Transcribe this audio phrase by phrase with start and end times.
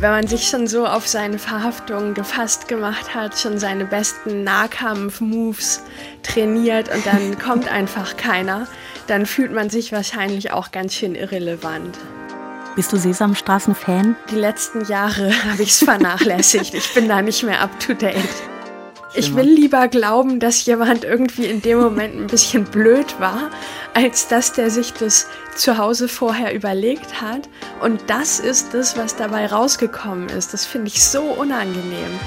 [0.00, 5.82] wenn man sich schon so auf seine Verhaftung gefasst gemacht hat, schon seine besten Nahkampf-Moves
[6.22, 8.66] trainiert und dann kommt einfach keiner,
[9.08, 11.98] dann fühlt man sich wahrscheinlich auch ganz schön irrelevant.
[12.76, 14.16] Bist du Sesamstraßen-Fan?
[14.30, 16.72] Die letzten Jahre habe ich es vernachlässigt.
[16.72, 18.49] Ich bin da nicht mehr up to date.
[19.12, 23.50] Ich will lieber glauben, dass jemand irgendwie in dem Moment ein bisschen blöd war,
[23.92, 27.48] als dass der sich das zu Hause vorher überlegt hat.
[27.80, 30.54] Und das ist das, was dabei rausgekommen ist.
[30.54, 32.20] Das finde ich so unangenehm.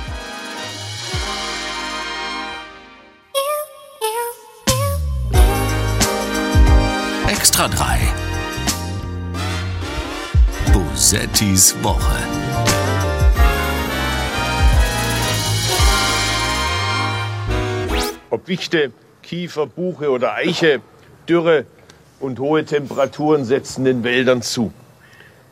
[7.28, 8.00] Extra 3.
[10.74, 12.43] Bosettis Woche.
[18.34, 20.82] Ob Wichte, Kiefer, Buche oder Eiche,
[21.30, 21.68] Dürre
[22.20, 24.74] und hohe Temperaturen setzen den Wäldern zu.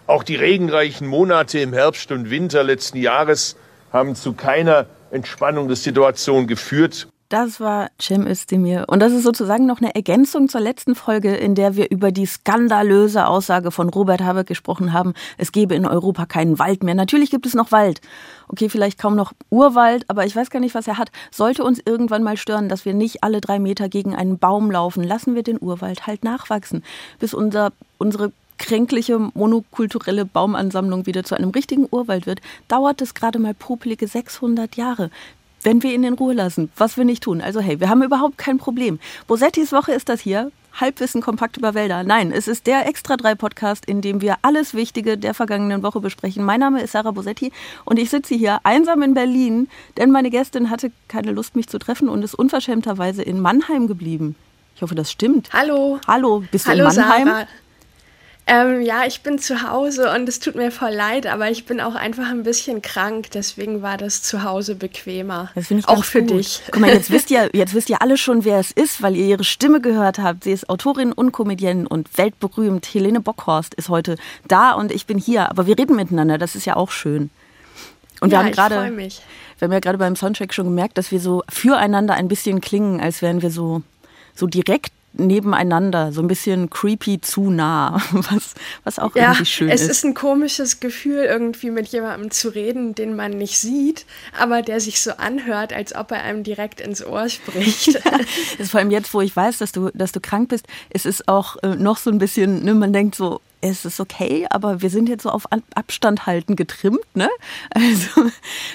[0.08, 3.56] Auch die regenreichen Monate im Herbst und Winter letzten Jahres
[3.94, 7.08] haben zu keiner Entspannung der Situation geführt.
[7.32, 8.84] Das war Cem Özdemir.
[8.90, 12.26] Und das ist sozusagen noch eine Ergänzung zur letzten Folge, in der wir über die
[12.26, 16.94] skandalöse Aussage von Robert Habeck gesprochen haben, es gebe in Europa keinen Wald mehr.
[16.94, 18.02] Natürlich gibt es noch Wald.
[18.50, 21.10] Okay, vielleicht kaum noch Urwald, aber ich weiß gar nicht, was er hat.
[21.32, 25.02] Sollte uns irgendwann mal stören, dass wir nicht alle drei Meter gegen einen Baum laufen,
[25.02, 26.84] lassen wir den Urwald halt nachwachsen,
[27.20, 33.40] bis unser, unsere kränkliche monokulturelle Baumansammlung wieder zu einem richtigen Urwald wird, dauert es gerade
[33.40, 35.10] mal popelige 600 Jahre
[35.64, 37.42] wenn wir ihn in Ruhe lassen, was wir nicht tun.
[37.42, 39.00] Also hey, wir haben überhaupt kein Problem.
[39.28, 40.52] Bosettis Woche ist das hier.
[40.74, 42.04] Halbwissen kompakt über Wälder.
[42.04, 46.00] Nein, es ist der Extra 3 Podcast, in dem wir alles Wichtige der vergangenen Woche
[46.00, 46.46] besprechen.
[46.46, 47.52] Mein Name ist Sarah Bosetti
[47.84, 51.78] und ich sitze hier einsam in Berlin, denn meine Gästin hatte keine Lust, mich zu
[51.78, 54.36] treffen und ist unverschämterweise in Mannheim geblieben.
[54.76, 55.50] Ich hoffe, das stimmt.
[55.52, 56.00] Hallo.
[56.08, 57.28] Hallo, bist Hallo, du in Mannheim?
[57.28, 57.48] Sarah.
[58.48, 61.80] Ähm, ja, ich bin zu Hause und es tut mir voll leid, aber ich bin
[61.80, 65.52] auch einfach ein bisschen krank, deswegen war das zu Hause bequemer.
[65.56, 66.32] Das finde ich auch für gut.
[66.32, 66.62] dich.
[66.72, 69.26] Guck mal, jetzt wisst ihr, jetzt wisst ihr alle schon, wer es ist, weil ihr
[69.26, 70.44] ihre Stimme gehört habt.
[70.44, 72.86] Sie ist Autorin und Comedienne und weltberühmt.
[72.94, 76.66] Helene Bockhorst ist heute da und ich bin hier, aber wir reden miteinander, das ist
[76.66, 77.30] ja auch schön.
[78.22, 81.20] Und wir ja, haben gerade, wir haben ja gerade beim Soundtrack schon gemerkt, dass wir
[81.20, 83.82] so füreinander ein bisschen klingen, als wären wir so,
[84.36, 89.70] so direkt nebeneinander, so ein bisschen creepy zu nah, was, was auch Ja, irgendwie schön
[89.70, 89.90] es ist.
[89.90, 94.06] ist ein komisches Gefühl, irgendwie mit jemandem zu reden, den man nicht sieht,
[94.40, 98.00] aber der sich so anhört, als ob er einem direkt ins Ohr spricht.
[98.52, 101.06] Das ist vor allem jetzt, wo ich weiß, dass du, dass du krank bist, ist
[101.06, 104.82] es auch äh, noch so ein bisschen, ne, man denkt so, es ist okay, aber
[104.82, 107.30] wir sind jetzt so auf An- Abstand halten getrimmt, ne?
[107.74, 108.30] Also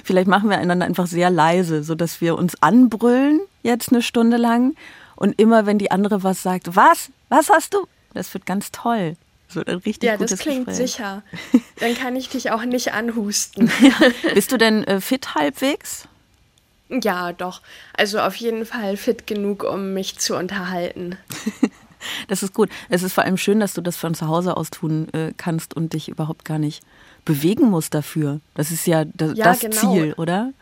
[0.04, 4.36] vielleicht machen wir einander einfach sehr leise, so dass wir uns anbrüllen jetzt eine Stunde
[4.36, 4.74] lang
[5.16, 7.87] und immer, wenn die andere was sagt, was, was hast du?
[8.15, 9.16] Das wird ganz toll.
[9.49, 10.93] Das wird ein richtig ja, gutes das klingt Gespräch.
[10.93, 11.22] sicher.
[11.78, 13.71] Dann kann ich dich auch nicht anhusten.
[14.34, 16.09] Bist du denn äh, fit halbwegs?
[16.88, 17.62] Ja, doch.
[17.97, 21.16] Also auf jeden Fall fit genug, um mich zu unterhalten.
[22.28, 22.69] Das ist gut.
[22.88, 25.75] Es ist vor allem schön, dass du das von zu Hause aus tun äh, kannst
[25.75, 26.84] und dich überhaupt gar nicht
[27.25, 28.38] bewegen musst dafür.
[28.54, 29.75] Das ist ja das, Ja, das genau.
[29.93, 30.53] Ziel, oder?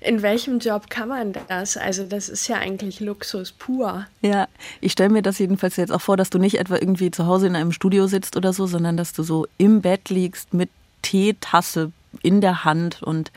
[0.00, 1.76] In welchem Job kann man das?
[1.76, 4.06] Also das ist ja eigentlich Luxus pur.
[4.22, 4.48] Ja,
[4.80, 7.46] ich stelle mir das jedenfalls jetzt auch vor, dass du nicht etwa irgendwie zu Hause
[7.46, 10.70] in einem Studio sitzt oder so, sondern dass du so im Bett liegst mit
[11.02, 13.30] Teetasse in der Hand und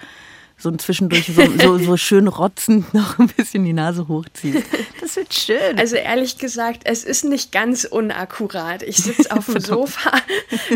[0.63, 4.63] so zwischendurch so, so, so schön rotzend noch ein bisschen die Nase hochziehst.
[5.01, 5.77] Das wird schön.
[5.77, 8.81] Also ehrlich gesagt, es ist nicht ganz unakkurat.
[8.81, 10.11] Ich sitze auf dem Sofa.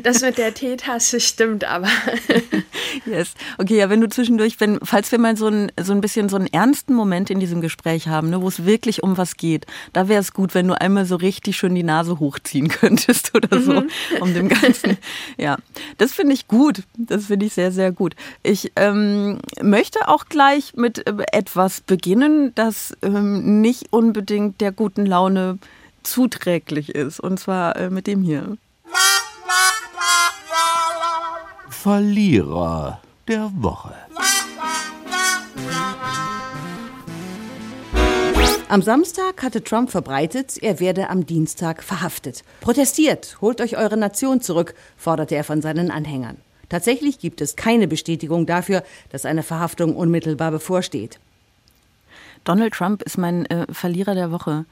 [0.03, 1.87] Das mit der Teetasse stimmt aber.
[3.05, 3.33] Yes.
[3.57, 6.35] Okay, ja, wenn du zwischendurch, wenn, falls wir mal so ein, so ein bisschen so
[6.35, 10.07] einen ernsten Moment in diesem Gespräch haben, ne, wo es wirklich um was geht, da
[10.07, 13.83] wäre es gut, wenn du einmal so richtig schön die Nase hochziehen könntest oder so,
[14.19, 14.97] um dem Ganzen.
[15.37, 15.57] Ja,
[15.97, 16.83] das finde ich gut.
[16.97, 18.15] Das finde ich sehr, sehr gut.
[18.43, 19.76] Ich ähm, möchte
[20.07, 25.59] auch gleich mit äh, etwas beginnen, das ähm, nicht unbedingt der guten Laune
[26.03, 27.19] zuträglich ist.
[27.19, 28.57] Und zwar äh, mit dem hier.
[31.69, 33.93] Verlierer der Woche.
[38.69, 42.43] Am Samstag hatte Trump verbreitet, er werde am Dienstag verhaftet.
[42.59, 46.37] Protestiert, holt euch eure Nation zurück, forderte er von seinen Anhängern.
[46.69, 51.19] Tatsächlich gibt es keine Bestätigung dafür, dass eine Verhaftung unmittelbar bevorsteht.
[52.43, 54.65] Donald Trump ist mein äh, Verlierer der Woche.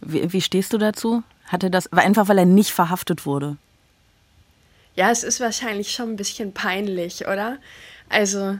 [0.00, 1.22] Wie, wie stehst du dazu?
[1.46, 3.56] Hatte das, war einfach, weil er nicht verhaftet wurde.
[4.94, 7.58] Ja, es ist wahrscheinlich schon ein bisschen peinlich, oder?
[8.08, 8.58] Also,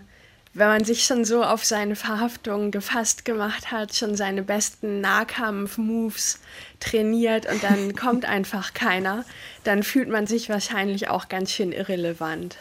[0.54, 6.40] wenn man sich schon so auf seine Verhaftung gefasst gemacht hat, schon seine besten Nahkampf-Moves
[6.80, 9.24] trainiert und dann kommt einfach keiner,
[9.64, 12.56] dann fühlt man sich wahrscheinlich auch ganz schön irrelevant.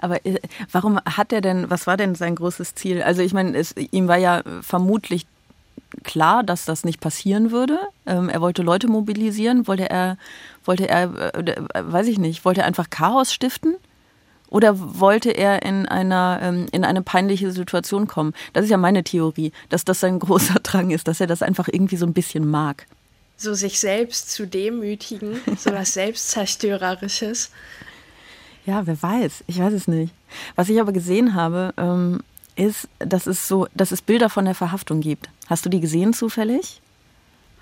[0.00, 0.38] Aber äh,
[0.72, 3.02] warum hat er denn, was war denn sein großes Ziel?
[3.02, 5.26] Also ich meine, es, ihm war ja vermutlich
[6.04, 7.78] klar, dass das nicht passieren würde.
[8.06, 9.66] Ähm, er wollte Leute mobilisieren.
[9.66, 10.16] Wollte er,
[10.64, 13.76] wollte er, äh, weiß ich nicht, wollte er einfach Chaos stiften?
[14.48, 18.34] Oder wollte er in, einer, ähm, in eine peinliche Situation kommen?
[18.52, 21.68] Das ist ja meine Theorie, dass das sein großer Drang ist, dass er das einfach
[21.68, 22.86] irgendwie so ein bisschen mag.
[23.36, 27.50] So sich selbst zu demütigen, so was Selbstzerstörerisches.
[28.66, 29.44] Ja, wer weiß.
[29.46, 30.12] Ich weiß es nicht.
[30.56, 32.20] Was ich aber gesehen habe, ähm,
[32.56, 35.28] ist, dass es so, dass es Bilder von der Verhaftung gibt.
[35.48, 36.80] Hast du die gesehen zufällig?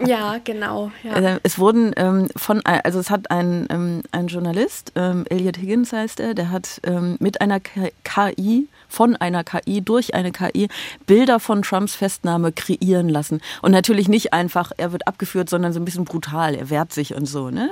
[0.05, 0.93] Ja, genau.
[1.03, 1.15] Ja.
[1.15, 5.93] Äh, es wurden ähm, von, also es hat ein, ähm, ein Journalist, ähm, Elliot Higgins
[5.93, 10.69] heißt er, der hat ähm, mit einer KI, von einer KI, durch eine KI
[11.07, 13.41] Bilder von Trumps Festnahme kreieren lassen.
[13.61, 17.15] Und natürlich nicht einfach, er wird abgeführt, sondern so ein bisschen brutal, er wehrt sich
[17.15, 17.71] und so, ne?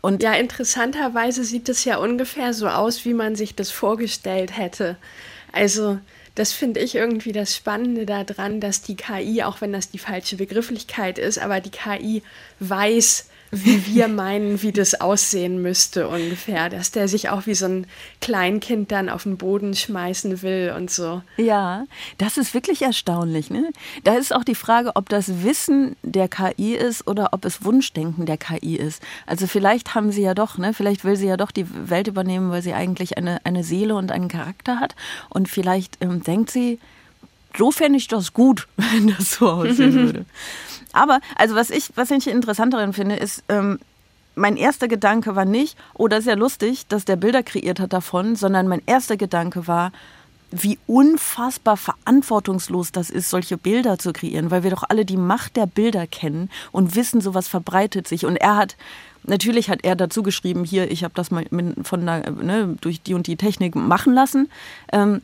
[0.00, 4.96] Und ja, interessanterweise sieht es ja ungefähr so aus, wie man sich das vorgestellt hätte.
[5.52, 5.98] Also
[6.34, 10.36] das finde ich irgendwie das Spannende daran, dass die KI, auch wenn das die falsche
[10.36, 12.22] Begrifflichkeit ist, aber die KI
[12.60, 16.68] weiß, wie wir meinen, wie das aussehen müsste ungefähr.
[16.68, 17.86] Dass der sich auch wie so ein
[18.20, 21.22] Kleinkind dann auf den Boden schmeißen will und so.
[21.36, 21.84] Ja,
[22.18, 23.50] das ist wirklich erstaunlich.
[23.50, 23.70] Ne?
[24.04, 28.26] Da ist auch die Frage, ob das Wissen der KI ist oder ob es Wunschdenken
[28.26, 29.02] der KI ist.
[29.26, 30.74] Also vielleicht haben sie ja doch, ne?
[30.74, 34.12] vielleicht will sie ja doch die Welt übernehmen, weil sie eigentlich eine, eine Seele und
[34.12, 34.94] einen Charakter hat.
[35.30, 36.78] Und vielleicht ähm, denkt sie,
[37.56, 40.24] so fände ich das gut, wenn das so aussehen würde.
[40.92, 43.78] Aber, also was ich, was ich interessant daran finde, ist, ähm,
[44.34, 47.92] mein erster Gedanke war nicht, oh, das ist ja lustig, dass der Bilder kreiert hat
[47.92, 49.92] davon, sondern mein erster Gedanke war,
[50.50, 55.56] wie unfassbar verantwortungslos das ist, solche Bilder zu kreieren, weil wir doch alle die Macht
[55.56, 58.24] der Bilder kennen und wissen, sowas verbreitet sich.
[58.24, 58.76] Und er hat,
[59.24, 61.44] natürlich hat er dazu geschrieben, hier, ich habe das mal
[61.82, 64.48] von der, ne, durch die und die Technik machen lassen.
[64.90, 65.20] Ähm,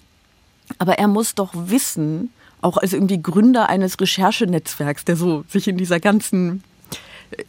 [0.78, 2.30] aber er muss doch wissen,
[2.64, 6.62] auch als irgendwie Gründer eines Recherchenetzwerks, der so sich in dieser ganzen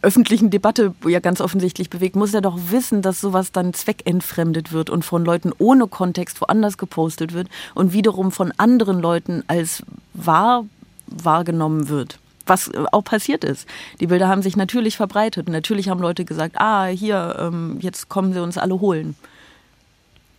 [0.02, 4.90] öffentlichen Debatte ja ganz offensichtlich bewegt, muss er doch wissen, dass sowas dann zweckentfremdet wird
[4.90, 9.82] und von Leuten ohne Kontext woanders gepostet wird und wiederum von anderen Leuten als
[10.12, 10.64] wahr
[11.06, 12.18] wahrgenommen wird.
[12.46, 13.66] Was auch passiert ist.
[14.00, 15.48] Die Bilder haben sich natürlich verbreitet.
[15.48, 19.16] Natürlich haben Leute gesagt, ah, hier, ähm, jetzt kommen sie uns alle holen.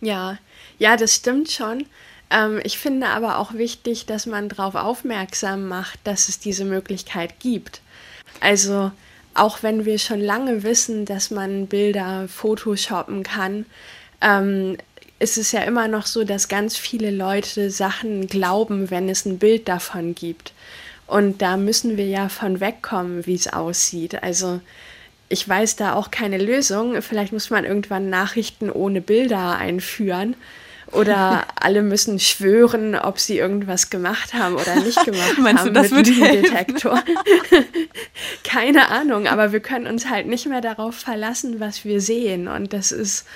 [0.00, 0.38] Ja,
[0.78, 1.84] ja, das stimmt schon.
[2.30, 7.40] Ähm, ich finde aber auch wichtig, dass man darauf aufmerksam macht, dass es diese Möglichkeit
[7.40, 7.80] gibt.
[8.40, 8.92] Also
[9.34, 13.66] auch wenn wir schon lange wissen, dass man Bilder photoshoppen kann,
[14.20, 14.76] ähm,
[15.20, 19.38] ist es ja immer noch so, dass ganz viele Leute Sachen glauben, wenn es ein
[19.38, 20.52] Bild davon gibt.
[21.06, 24.22] Und da müssen wir ja von wegkommen, wie es aussieht.
[24.22, 24.60] Also
[25.28, 27.00] ich weiß da auch keine Lösung.
[27.02, 30.36] Vielleicht muss man irgendwann Nachrichten ohne Bilder einführen.
[30.92, 35.82] Oder alle müssen schwören, ob sie irgendwas gemacht haben oder nicht gemacht Meinst haben du,
[35.82, 37.02] das mit Lügendetektor.
[38.44, 42.48] Keine Ahnung, aber wir können uns halt nicht mehr darauf verlassen, was wir sehen.
[42.48, 43.26] Und das ist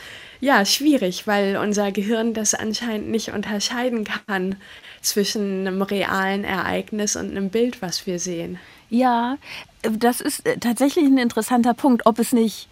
[0.41, 4.57] ja schwierig, weil unser Gehirn das anscheinend nicht unterscheiden kann
[5.03, 8.59] zwischen einem realen Ereignis und einem Bild, was wir sehen.
[8.89, 9.37] Ja,
[9.83, 12.69] das ist tatsächlich ein interessanter Punkt, ob es nicht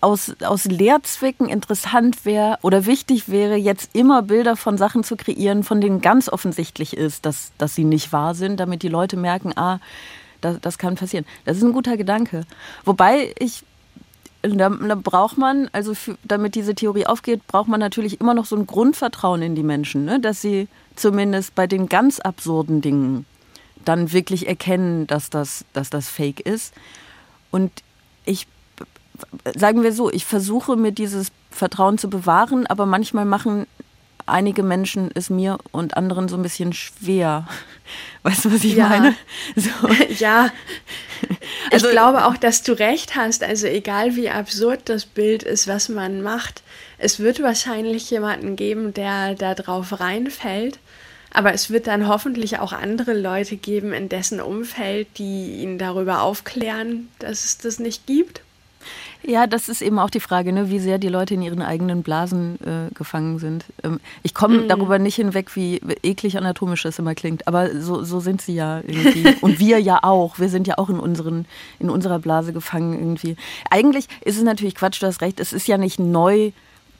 [0.00, 5.62] aus, aus Lehrzwecken interessant wäre oder wichtig wäre, jetzt immer Bilder von Sachen zu kreieren,
[5.62, 9.52] von denen ganz offensichtlich ist, dass, dass sie nicht wahr sind, damit die Leute merken,
[9.56, 9.78] ah,
[10.40, 11.26] das, das kann passieren.
[11.44, 12.44] Das ist ein guter Gedanke.
[12.84, 13.64] Wobei ich
[14.42, 18.46] da, da, braucht man, also für, damit diese Theorie aufgeht, braucht man natürlich immer noch
[18.46, 20.18] so ein Grundvertrauen in die Menschen, ne?
[20.18, 23.26] dass sie zumindest bei den ganz absurden Dingen
[23.84, 26.74] dann wirklich erkennen, dass das, dass das Fake ist.
[27.50, 27.70] Und
[28.24, 28.46] ich
[29.56, 33.66] sagen wir so, ich versuche mir dieses Vertrauen zu bewahren, aber manchmal machen
[34.26, 37.46] einige Menschen es mir und anderen so ein bisschen schwer.
[38.22, 38.88] Weißt du, was ich ja.
[38.88, 39.14] meine?
[39.56, 39.70] So.
[40.18, 40.50] Ja.
[41.70, 43.42] Also, ich glaube auch, dass du recht hast.
[43.42, 46.62] Also egal wie absurd das Bild ist, was man macht,
[46.98, 50.78] es wird wahrscheinlich jemanden geben, der da drauf reinfällt.
[51.32, 56.22] Aber es wird dann hoffentlich auch andere Leute geben in dessen Umfeld, die ihn darüber
[56.22, 58.42] aufklären, dass es das nicht gibt.
[59.22, 62.02] Ja, das ist eben auch die Frage, ne, wie sehr die Leute in ihren eigenen
[62.02, 63.64] Blasen äh, gefangen sind.
[63.84, 64.68] Ähm, ich komme mm.
[64.68, 68.78] darüber nicht hinweg, wie eklig anatomisch das immer klingt, aber so, so sind sie ja
[68.78, 69.34] irgendwie.
[69.40, 70.38] Und wir ja auch.
[70.38, 71.46] Wir sind ja auch in, unseren,
[71.78, 73.36] in unserer Blase gefangen irgendwie.
[73.70, 76.52] Eigentlich ist es natürlich Quatsch, du hast recht, es ist ja nicht neu,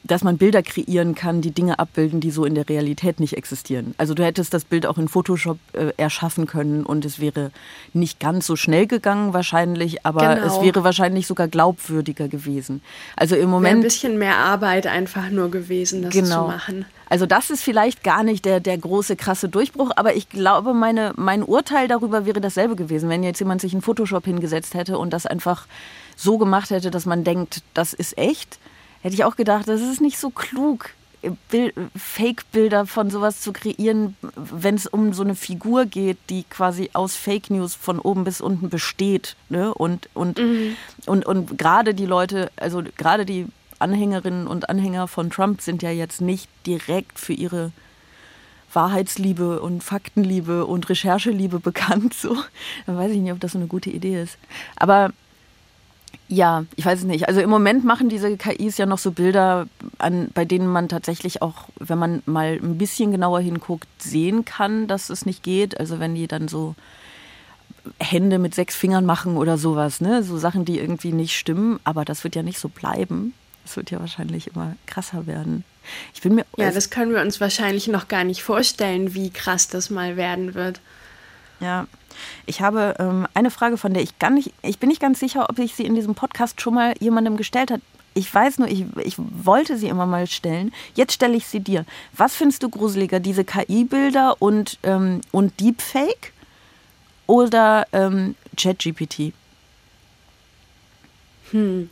[0.03, 3.95] dass man Bilder kreieren kann, die Dinge abbilden, die so in der Realität nicht existieren.
[3.99, 7.51] Also du hättest das Bild auch in Photoshop äh, erschaffen können und es wäre
[7.93, 10.47] nicht ganz so schnell gegangen wahrscheinlich, aber genau.
[10.47, 12.83] es wäre wahrscheinlich sogar glaubwürdiger gewesen.
[13.17, 16.47] Also im Moment Wäre ein bisschen mehr Arbeit einfach nur gewesen, das genau.
[16.47, 16.87] zu machen.
[17.11, 21.13] Also das ist vielleicht gar nicht der, der große, krasse Durchbruch, aber ich glaube, meine,
[21.17, 25.13] mein Urteil darüber wäre dasselbe gewesen, wenn jetzt jemand sich in Photoshop hingesetzt hätte und
[25.13, 25.67] das einfach
[26.17, 28.61] so gemacht hätte, dass man denkt, das ist echt
[29.03, 30.91] hätte ich auch gedacht, das ist nicht so klug,
[31.97, 37.15] Fake-Bilder von sowas zu kreieren, wenn es um so eine Figur geht, die quasi aus
[37.15, 39.37] Fake News von oben bis unten besteht.
[39.51, 39.75] Ne?
[39.75, 40.77] Und, und, mhm.
[41.07, 43.47] und, und gerade die Leute, also gerade die
[43.79, 47.73] Anhängerinnen und Anhänger von Trump sind ja jetzt nicht direkt für ihre
[48.73, 52.15] Wahrheitsliebe und Faktenliebe und Rechercheliebe bekannt.
[52.15, 52.37] So.
[52.87, 54.39] Dann weiß ich nicht, ob das so eine gute Idee ist.
[54.77, 55.13] Aber
[56.31, 57.27] ja, ich weiß es nicht.
[57.27, 59.67] Also im Moment machen diese KIs ja noch so Bilder,
[59.99, 64.87] an, bei denen man tatsächlich auch, wenn man mal ein bisschen genauer hinguckt, sehen kann,
[64.87, 65.79] dass es nicht geht.
[65.81, 66.77] Also wenn die dann so
[67.99, 70.23] Hände mit sechs Fingern machen oder sowas, ne?
[70.23, 71.81] So Sachen, die irgendwie nicht stimmen.
[71.83, 73.35] Aber das wird ja nicht so bleiben.
[73.65, 75.65] Es wird ja wahrscheinlich immer krasser werden.
[76.15, 79.67] Ich bin mir ja, das können wir uns wahrscheinlich noch gar nicht vorstellen, wie krass
[79.67, 80.81] das mal werden wird.
[81.61, 81.87] Ja,
[82.47, 85.49] ich habe ähm, eine Frage, von der ich gar nicht, ich bin nicht ganz sicher,
[85.49, 87.83] ob ich sie in diesem Podcast schon mal jemandem gestellt habe.
[88.15, 90.73] Ich weiß nur, ich, ich wollte sie immer mal stellen.
[90.95, 91.85] Jetzt stelle ich sie dir.
[92.13, 96.33] Was findest du gruseliger, diese KI-Bilder und, ähm, und Deepfake
[97.27, 99.33] oder ähm, ChatGPT?
[101.53, 101.89] Hm.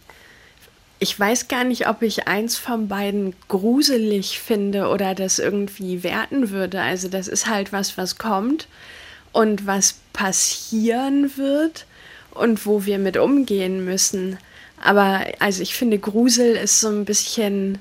[0.98, 6.50] Ich weiß gar nicht, ob ich eins von beiden gruselig finde oder das irgendwie werten
[6.50, 6.80] würde.
[6.80, 8.66] Also das ist halt was, was kommt
[9.32, 11.86] und was passieren wird
[12.30, 14.38] und wo wir mit umgehen müssen.
[14.82, 17.78] Aber also ich finde, Grusel ist so ein bisschen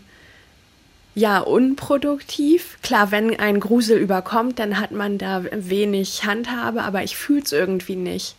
[1.15, 2.77] ja unproduktiv.
[2.83, 7.51] Klar, wenn ein Grusel überkommt, dann hat man da wenig Handhabe, aber ich fühle es
[7.51, 8.35] irgendwie nicht.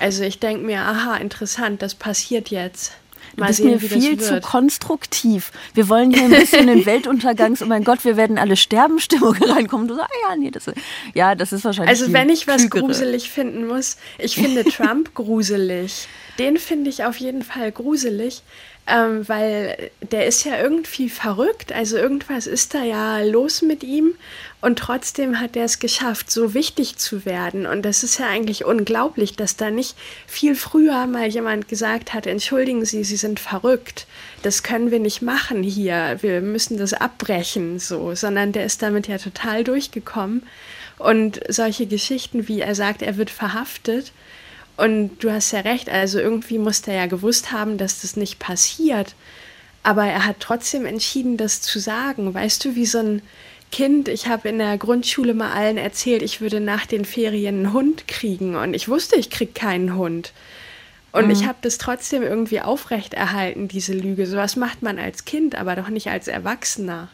[0.00, 2.92] Also ich denke mir, aha, interessant, das passiert jetzt.
[3.36, 5.52] Du bist sehen, mir viel zu konstruktiv.
[5.74, 9.34] Wir wollen hier ein bisschen in Weltuntergangs, oh mein Gott, wir werden alle sterben, Stimmung
[9.34, 9.88] reinkommen.
[9.88, 10.76] Du sagst, ah ja, nee, das ist,
[11.14, 11.90] ja, das ist wahrscheinlich.
[11.90, 12.82] Also wenn ich was klügere.
[12.82, 16.08] gruselig finden muss, ich finde Trump gruselig.
[16.38, 18.42] Den finde ich auf jeden Fall gruselig,
[18.86, 21.72] ähm, weil der ist ja irgendwie verrückt.
[21.72, 24.14] Also irgendwas ist da ja los mit ihm
[24.60, 27.66] und trotzdem hat er es geschafft, so wichtig zu werden.
[27.66, 29.96] Und das ist ja eigentlich unglaublich, dass da nicht
[30.26, 34.06] viel früher mal jemand gesagt hat, entschuldigen Sie, Sie sind verrückt.
[34.42, 36.18] Das können wir nicht machen hier.
[36.20, 38.14] Wir müssen das abbrechen, so.
[38.14, 40.42] Sondern der ist damit ja total durchgekommen.
[40.98, 44.12] Und solche Geschichten, wie er sagt, er wird verhaftet.
[44.80, 48.38] Und du hast ja recht, also irgendwie muss er ja gewusst haben, dass das nicht
[48.38, 49.14] passiert.
[49.82, 52.32] Aber er hat trotzdem entschieden, das zu sagen.
[52.32, 53.22] Weißt du, wie so ein
[53.70, 57.72] Kind, ich habe in der Grundschule mal allen erzählt, ich würde nach den Ferien einen
[57.74, 60.32] Hund kriegen und ich wusste, ich kriege keinen Hund.
[61.12, 61.30] Und mhm.
[61.30, 64.26] ich habe das trotzdem irgendwie aufrechterhalten, diese Lüge.
[64.26, 67.08] Sowas macht man als Kind, aber doch nicht als Erwachsener.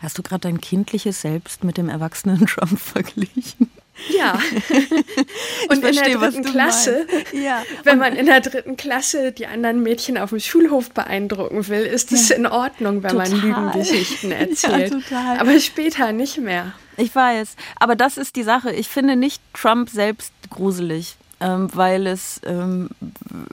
[0.00, 3.70] Hast du gerade dein kindliches Selbst mit dem erwachsenen Trump verglichen?
[4.16, 4.34] Ja.
[5.68, 7.62] Und verstehe, in der dritten Klasse, ja.
[7.84, 12.12] wenn man in der dritten Klasse die anderen Mädchen auf dem Schulhof beeindrucken will, ist
[12.12, 12.36] es ja.
[12.36, 13.30] in Ordnung, wenn total.
[13.30, 14.92] man Lügengeschichten erzählt.
[14.92, 15.40] Ja, total.
[15.40, 16.72] Aber später nicht mehr.
[16.96, 17.56] Ich weiß.
[17.78, 18.72] Aber das ist die Sache.
[18.72, 21.16] Ich finde nicht Trump selbst gruselig.
[21.38, 22.88] Ähm, weil es ähm,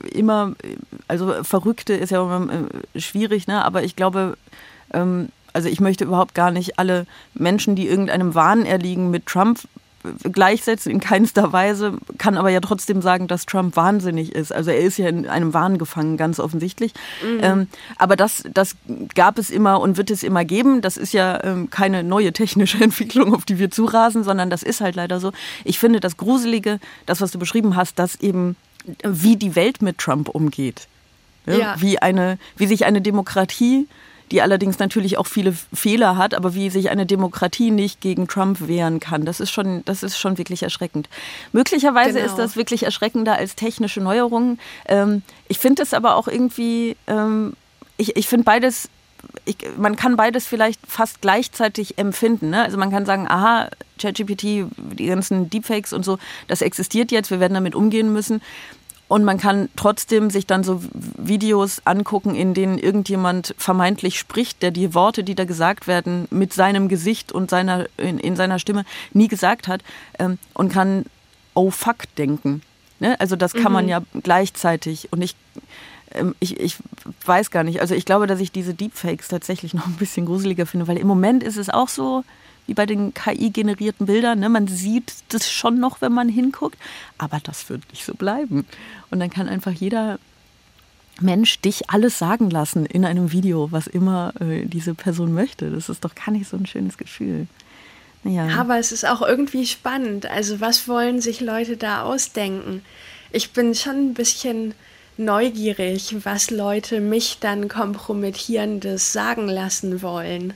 [0.09, 0.53] immer,
[1.09, 2.49] also Verrückte ist ja immer
[2.93, 3.65] äh, schwierig, ne?
[3.65, 4.37] aber ich glaube,
[4.93, 9.59] ähm, also ich möchte überhaupt gar nicht alle Menschen, die irgendeinem Wahn erliegen, mit Trump
[10.23, 14.51] gleichsetzen in keinster Weise, kann aber ja trotzdem sagen, dass Trump wahnsinnig ist.
[14.51, 16.93] Also er ist ja in einem Wahn gefangen, ganz offensichtlich.
[17.23, 17.39] Mhm.
[17.41, 17.67] Ähm,
[17.97, 18.75] aber das, das
[19.15, 20.81] gab es immer und wird es immer geben.
[20.81, 24.81] Das ist ja ähm, keine neue technische Entwicklung, auf die wir zurasen, sondern das ist
[24.81, 25.31] halt leider so.
[25.63, 28.55] Ich finde das Gruselige, das, was du beschrieben hast, dass eben
[29.03, 30.87] wie die Welt mit Trump umgeht.
[31.45, 31.53] Ja?
[31.53, 31.75] Ja.
[31.79, 33.87] Wie, eine, wie sich eine Demokratie
[34.33, 38.67] die allerdings natürlich auch viele Fehler hat, aber wie sich eine Demokratie nicht gegen Trump
[38.67, 41.07] wehren kann, das ist schon, das ist schon wirklich erschreckend.
[41.51, 42.25] Möglicherweise genau.
[42.25, 44.59] ist das wirklich erschreckender als technische Neuerungen.
[44.87, 47.53] Ähm, ich finde es aber auch irgendwie, ähm,
[47.97, 48.89] ich, ich finde beides
[49.45, 52.49] ich, man kann beides vielleicht fast gleichzeitig empfinden.
[52.49, 52.61] Ne?
[52.61, 54.65] Also man kann sagen, aha, ChatGPT,
[54.97, 58.41] die ganzen Deepfakes und so, das existiert jetzt, wir werden damit umgehen müssen.
[59.13, 64.71] Und man kann trotzdem sich dann so Videos angucken, in denen irgendjemand vermeintlich spricht, der
[64.71, 68.85] die Worte, die da gesagt werden, mit seinem Gesicht und seiner, in, in seiner Stimme
[69.13, 69.83] nie gesagt hat
[70.17, 71.05] ähm, und kann
[71.53, 72.63] oh fuck denken.
[72.99, 73.15] Ne?
[73.19, 73.73] Also das kann mhm.
[73.73, 75.09] man ja gleichzeitig.
[75.13, 75.35] Und ich
[76.13, 76.77] ähm, ich, ich
[77.23, 77.81] weiß gar nicht.
[77.81, 81.05] Also ich glaube, dass ich diese Deepfakes tatsächlich noch ein bisschen gruseliger finde, weil im
[81.05, 82.23] Moment ist es auch so,
[82.67, 84.39] wie bei den KI-generierten Bildern.
[84.39, 84.49] Ne?
[84.49, 86.77] Man sieht das schon noch, wenn man hinguckt,
[87.17, 88.65] aber das wird nicht so bleiben.
[89.11, 90.19] Und dann kann einfach jeder
[91.19, 95.69] Mensch dich alles sagen lassen in einem Video, was immer äh, diese Person möchte.
[95.69, 97.47] Das ist doch gar nicht so ein schönes Gefühl.
[98.23, 98.47] Ja.
[98.57, 100.25] Aber es ist auch irgendwie spannend.
[100.25, 102.81] Also was wollen sich Leute da ausdenken?
[103.31, 104.73] Ich bin schon ein bisschen
[105.17, 110.53] neugierig, was Leute mich dann kompromittierendes sagen lassen wollen.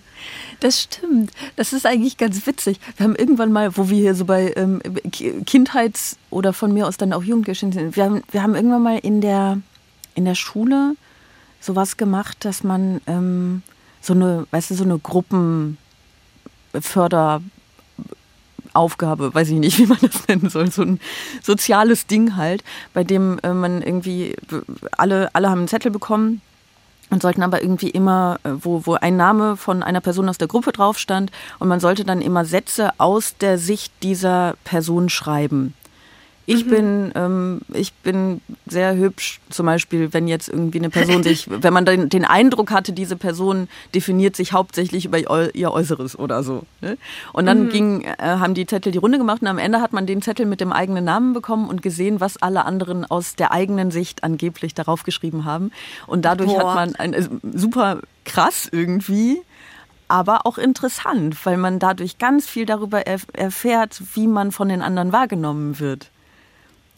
[0.60, 1.32] Das stimmt.
[1.56, 2.80] Das ist eigentlich ganz witzig.
[2.98, 4.82] Wir haben irgendwann mal, wo wir hier so bei ähm,
[5.46, 8.98] Kindheits- oder von mir aus dann auch Jugendgeschichten sind, wir haben, wir haben irgendwann mal
[8.98, 9.60] in der,
[10.16, 10.96] in der Schule
[11.60, 13.62] sowas gemacht, dass man ähm,
[14.02, 17.42] so eine, weißt du, so eine Gruppenförder-
[18.78, 21.00] Aufgabe, weiß ich nicht, wie man das nennen soll, so ein
[21.42, 24.36] soziales Ding halt, bei dem äh, man irgendwie,
[24.92, 26.42] alle, alle haben einen Zettel bekommen
[27.10, 30.48] und sollten aber irgendwie immer, äh, wo, wo ein Name von einer Person aus der
[30.48, 35.74] Gruppe drauf stand und man sollte dann immer Sätze aus der Sicht dieser Person schreiben.
[36.50, 36.70] Ich mhm.
[36.70, 41.74] bin, ähm, ich bin sehr hübsch, zum Beispiel, wenn jetzt irgendwie eine Person sich, wenn
[41.74, 45.20] man den, den Eindruck hatte, diese Person definiert sich hauptsächlich über
[45.54, 46.64] ihr Äußeres oder so.
[46.80, 46.98] Ne?
[47.34, 47.70] Und dann mhm.
[47.70, 50.46] ging, äh, haben die Zettel die Runde gemacht und am Ende hat man den Zettel
[50.46, 54.74] mit dem eigenen Namen bekommen und gesehen, was alle anderen aus der eigenen Sicht angeblich
[54.74, 55.72] darauf geschrieben haben.
[56.08, 56.60] Und dadurch Boah.
[56.60, 59.42] hat man ein äh, super krass irgendwie
[60.10, 65.12] aber auch interessant, weil man dadurch ganz viel darüber erfährt, wie man von den anderen
[65.12, 66.10] wahrgenommen wird.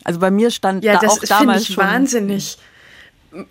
[0.03, 2.58] Also bei mir stand ja, da auch damals ich schon wahnsinnig,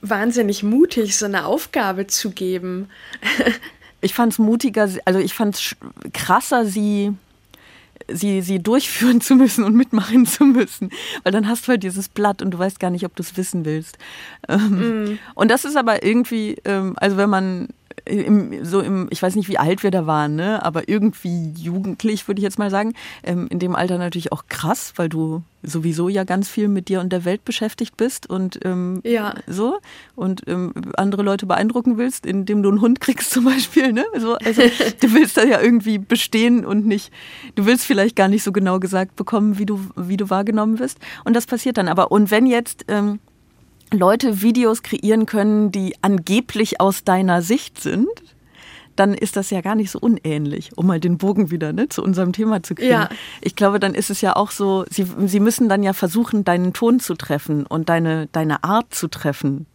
[0.00, 2.88] wahnsinnig mutig, so eine Aufgabe zu geben.
[4.00, 5.76] ich fand es mutiger, also ich fand es
[6.12, 7.14] krasser, sie
[8.10, 10.90] sie, sie durchführen zu müssen und mitmachen zu müssen.
[11.22, 13.36] Weil dann hast du halt dieses Blatt und du weißt gar nicht, ob du es
[13.36, 13.98] wissen willst.
[14.48, 15.18] Ähm, mm.
[15.34, 17.68] Und das ist aber irgendwie, ähm, also wenn man
[18.08, 20.64] im, so im, ich weiß nicht, wie alt wir da waren, ne?
[20.64, 22.94] aber irgendwie jugendlich, würde ich jetzt mal sagen.
[23.22, 27.00] Ähm, in dem Alter natürlich auch krass, weil du sowieso ja ganz viel mit dir
[27.00, 29.34] und der Welt beschäftigt bist und ähm, ja.
[29.46, 29.78] so
[30.14, 33.92] und ähm, andere Leute beeindrucken willst, indem du einen Hund kriegst zum Beispiel.
[33.92, 34.04] Ne?
[34.18, 34.62] So, also
[35.00, 37.12] du willst da ja irgendwie bestehen und nicht,
[37.54, 40.98] du willst vielleicht gar nicht so genau gesagt bekommen, wie du, wie du wahrgenommen wirst.
[41.24, 42.12] Und das passiert dann aber.
[42.12, 43.18] Und wenn jetzt ähm,
[43.90, 48.08] Leute Videos kreieren können, die angeblich aus deiner Sicht sind,
[48.96, 52.02] dann ist das ja gar nicht so unähnlich, um mal den Bogen wieder ne, zu
[52.02, 52.90] unserem Thema zu kriegen.
[52.90, 53.08] Ja.
[53.40, 56.72] Ich glaube, dann ist es ja auch so, sie, sie müssen dann ja versuchen, deinen
[56.72, 59.66] Ton zu treffen und deine, deine Art zu treffen.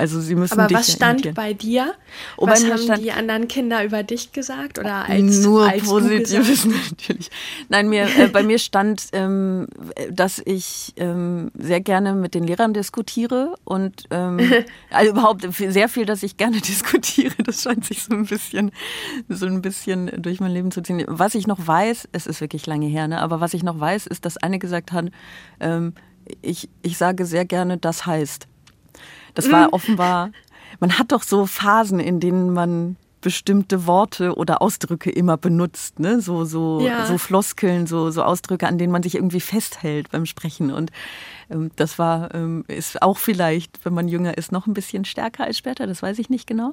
[0.00, 1.92] Also sie müssen Aber was stand bei dir?
[2.38, 6.64] Oh, was haben stand die anderen Kinder über dich gesagt oder als nur als positives
[6.90, 7.30] natürlich.
[7.68, 9.66] Nein, mir äh, bei mir stand, ähm,
[10.10, 14.40] dass ich ähm, sehr gerne mit den Lehrern diskutiere und ähm,
[14.90, 17.34] also überhaupt sehr viel, dass ich gerne diskutiere.
[17.44, 18.70] Das scheint sich so ein bisschen
[19.28, 21.04] so ein bisschen durch mein Leben zu ziehen.
[21.08, 23.20] Was ich noch weiß, es ist wirklich lange her, ne?
[23.20, 25.10] Aber was ich noch weiß, ist, dass eine gesagt hat,
[25.60, 25.92] ähm,
[26.40, 28.46] ich, ich sage sehr gerne, das heißt.
[29.34, 29.72] Das war mhm.
[29.72, 30.30] offenbar,
[30.80, 36.20] man hat doch so Phasen, in denen man bestimmte Worte oder Ausdrücke immer benutzt, ne?
[36.20, 37.04] So so ja.
[37.06, 40.90] so Floskeln, so so Ausdrücke, an denen man sich irgendwie festhält beim Sprechen und
[41.50, 45.44] ähm, das war ähm, ist auch vielleicht, wenn man jünger ist, noch ein bisschen stärker
[45.44, 45.86] als später.
[45.86, 46.72] Das weiß ich nicht genau.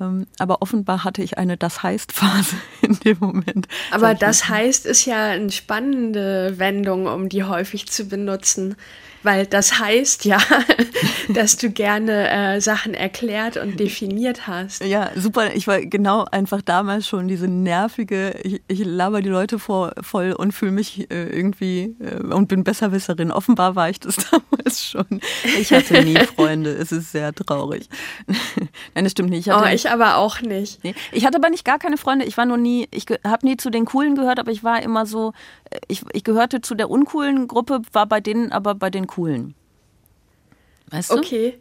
[0.00, 3.68] Ähm, aber offenbar hatte ich eine Das heißt Phase in dem Moment.
[3.90, 8.76] Aber das heißt ist ja eine spannende Wendung, um die häufig zu benutzen
[9.22, 10.38] weil das heißt ja,
[11.28, 14.84] dass du gerne äh, Sachen erklärt und definiert hast.
[14.84, 15.54] Ja, super.
[15.54, 20.32] Ich war genau einfach damals schon diese nervige, ich, ich laber die Leute vor, voll
[20.32, 23.30] und fühle mich äh, irgendwie äh, und bin Besserwisserin.
[23.30, 25.20] Offenbar war ich das damals schon.
[25.58, 26.70] Ich hatte nie Freunde.
[26.70, 27.88] Es ist sehr traurig.
[28.94, 29.46] Nein, das stimmt nicht.
[29.46, 30.84] Ich oh, ich aber auch nicht.
[30.84, 30.94] Nee.
[31.12, 32.24] Ich hatte aber nicht gar keine Freunde.
[32.24, 35.06] Ich war nur nie, ich habe nie zu den Coolen gehört, aber ich war immer
[35.06, 35.32] so,
[35.70, 39.54] äh, ich, ich gehörte zu der uncoolen Gruppe, war bei denen aber bei den coolen.
[40.90, 41.16] Weißt du?
[41.16, 41.58] Okay.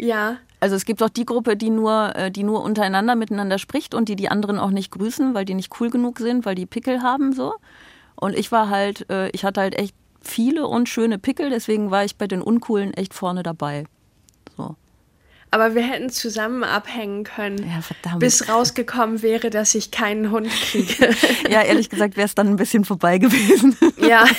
[0.00, 0.38] Ja.
[0.60, 4.08] Also es gibt auch die Gruppe, die nur, äh, die nur untereinander miteinander spricht und
[4.08, 7.02] die die anderen auch nicht grüßen, weil die nicht cool genug sind, weil die Pickel
[7.02, 7.54] haben so.
[8.16, 12.04] Und ich war halt, äh, ich hatte halt echt viele und schöne Pickel, deswegen war
[12.04, 13.84] ich bei den Uncoolen echt vorne dabei.
[14.56, 14.76] So.
[15.50, 18.18] Aber wir hätten zusammen abhängen können, ja, verdammt.
[18.18, 21.14] bis rausgekommen wäre, dass ich keinen Hund kriege.
[21.48, 23.76] ja, ehrlich gesagt wäre es dann ein bisschen vorbei gewesen.
[23.98, 24.24] ja.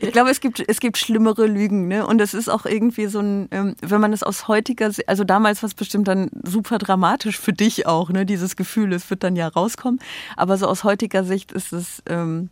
[0.00, 2.06] ich glaube, es gibt, es gibt schlimmere Lügen, ne?
[2.06, 5.62] Und es ist auch irgendwie so ein, ähm, wenn man es aus heutiger, also damals
[5.62, 8.26] war es bestimmt dann super dramatisch für dich auch, ne?
[8.26, 10.00] Dieses Gefühl, es wird dann ja rauskommen.
[10.36, 12.50] Aber so aus heutiger Sicht ist es, ähm,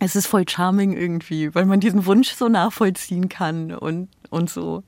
[0.00, 4.82] es ist voll charming irgendwie, weil man diesen Wunsch so nachvollziehen kann und und so.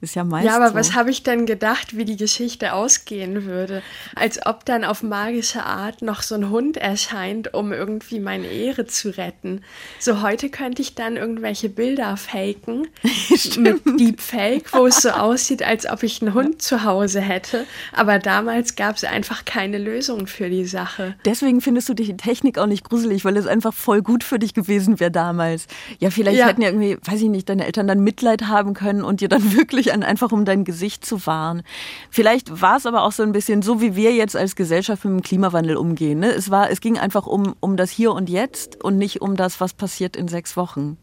[0.00, 0.74] Ist ja meist Ja, aber so.
[0.74, 3.82] was habe ich denn gedacht, wie die Geschichte ausgehen würde?
[4.14, 8.86] Als ob dann auf magische Art noch so ein Hund erscheint, um irgendwie meine Ehre
[8.86, 9.62] zu retten.
[9.98, 12.86] So heute könnte ich dann irgendwelche Bilder faken
[13.58, 17.64] mit Deepfake, wo es so aussieht, als ob ich einen Hund zu Hause hätte.
[17.92, 21.14] Aber damals gab es einfach keine Lösung für die Sache.
[21.24, 24.52] Deswegen findest du die Technik auch nicht gruselig, weil es einfach voll gut für dich
[24.54, 25.66] gewesen wäre damals.
[25.98, 26.48] Ja, vielleicht Ja.
[26.48, 29.53] hätten ja irgendwie, weiß ich nicht, deine Eltern dann Mitleid haben können und dir dann
[29.56, 31.62] wirklich an, einfach um dein Gesicht zu wahren.
[32.10, 35.12] Vielleicht war es aber auch so ein bisschen so, wie wir jetzt als Gesellschaft mit
[35.12, 36.20] dem Klimawandel umgehen.
[36.20, 36.32] Ne?
[36.32, 39.60] Es war, es ging einfach um, um das Hier und Jetzt und nicht um das,
[39.60, 40.96] was passiert in sechs Wochen.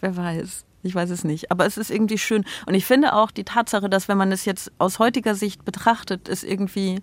[0.00, 0.64] Wer weiß.
[0.82, 1.50] Ich weiß es nicht.
[1.50, 2.44] Aber es ist irgendwie schön.
[2.66, 6.28] Und ich finde auch die Tatsache, dass wenn man es jetzt aus heutiger Sicht betrachtet,
[6.28, 7.00] es irgendwie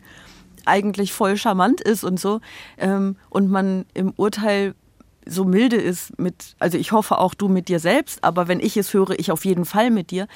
[0.65, 2.39] eigentlich voll charmant ist und so.
[2.77, 4.75] Ähm, und man im Urteil
[5.27, 8.77] so milde ist mit, also ich hoffe auch du mit dir selbst, aber wenn ich
[8.77, 10.27] es höre, ich auf jeden Fall mit dir,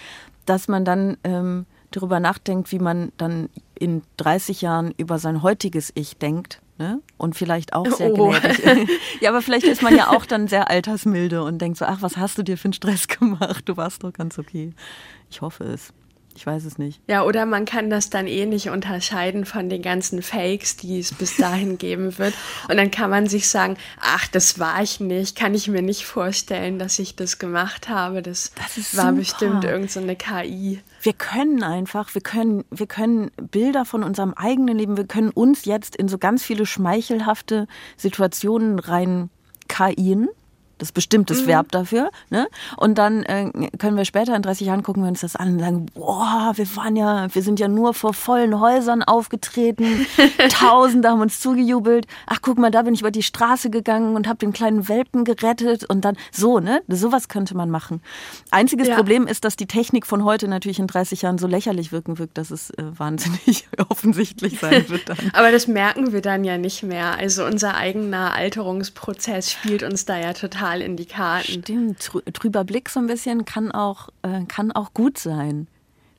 [0.46, 5.92] dass man dann ähm, darüber nachdenkt, wie man dann in 30 Jahren über sein heutiges
[5.96, 6.62] Ich denkt.
[6.80, 7.00] Ne?
[7.18, 8.30] Und vielleicht auch sehr Oh.
[8.30, 8.90] gnädig.
[9.22, 12.18] ja, aber vielleicht ist man ja auch dann sehr altersmilde und denkt so, ach, was
[12.18, 13.64] hast du dir für einen Stress gemacht?
[13.68, 14.74] Du warst doch ganz okay.
[15.30, 15.92] Ich hoffe es.
[16.38, 17.02] Ich weiß es nicht.
[17.08, 21.12] Ja, oder man kann das dann eh nicht unterscheiden von den ganzen Fakes, die es
[21.12, 22.36] bis dahin geben wird.
[22.70, 26.06] Und dann kann man sich sagen, ach, das war ich nicht, kann ich mir nicht
[26.06, 28.22] vorstellen, dass ich das gemacht habe.
[28.22, 29.18] Das, Das ist war super.
[29.18, 30.80] bestimmt irgendeine so KI.
[31.02, 35.66] Wir können einfach, wir können, wir können Bilder von unserem eigenen Leben, wir können uns
[35.66, 37.66] jetzt in so ganz viele schmeichelhafte
[37.98, 39.32] Situationen rein
[39.68, 40.30] KIen.
[40.78, 42.12] Das ist bestimmt das Verb dafür.
[42.30, 42.48] Ne?
[42.76, 45.60] Und dann äh, können wir später in 30 Jahren gucken wir uns das an und
[45.60, 50.06] sagen, boah, wir waren ja, wir sind ja nur vor vollen Häusern aufgetreten.
[50.50, 52.06] Tausende haben uns zugejubelt.
[52.28, 55.24] Ach, guck mal, da bin ich über die Straße gegangen und habe den kleinen Welpen
[55.24, 55.84] gerettet.
[55.86, 56.82] Und dann so, ne?
[56.88, 58.02] Sowas könnte man machen.
[58.52, 58.96] Einziges Ja.
[58.96, 62.32] Problem ist, dass die Technik von heute natürlich in 30 Jahren so lächerlich wirken wird,
[62.36, 65.18] dass es äh, wahnsinnig offensichtlich sein wird dann.
[65.34, 67.18] Aber das merken wir dann ja nicht mehr.
[67.18, 71.64] Also unser eigener Alterungsprozess spielt uns da ja total in die Karten.
[71.64, 75.68] Stimmt, trü- trüber Blick so ein bisschen kann auch, äh, kann auch gut sein.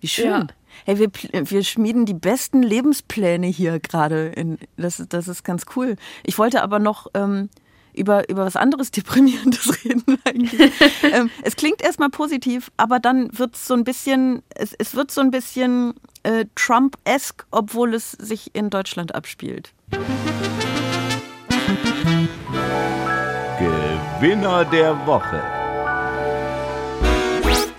[0.01, 0.27] Wie schön.
[0.27, 0.47] Ja.
[0.85, 1.11] Hey, wir,
[1.51, 4.33] wir schmieden die besten Lebenspläne hier gerade.
[4.77, 5.97] Das, ist- das ist ganz cool.
[6.25, 7.49] Ich wollte aber noch ähm,
[7.95, 10.19] über, über was anderes Deprimierendes reden
[11.13, 15.11] ähm, es klingt erstmal positiv, aber dann wird es so ein bisschen, es, es wird
[15.11, 19.73] so ein bisschen äh, Trump-esque, obwohl es sich in Deutschland abspielt.
[24.21, 25.41] Gewinner der Woche.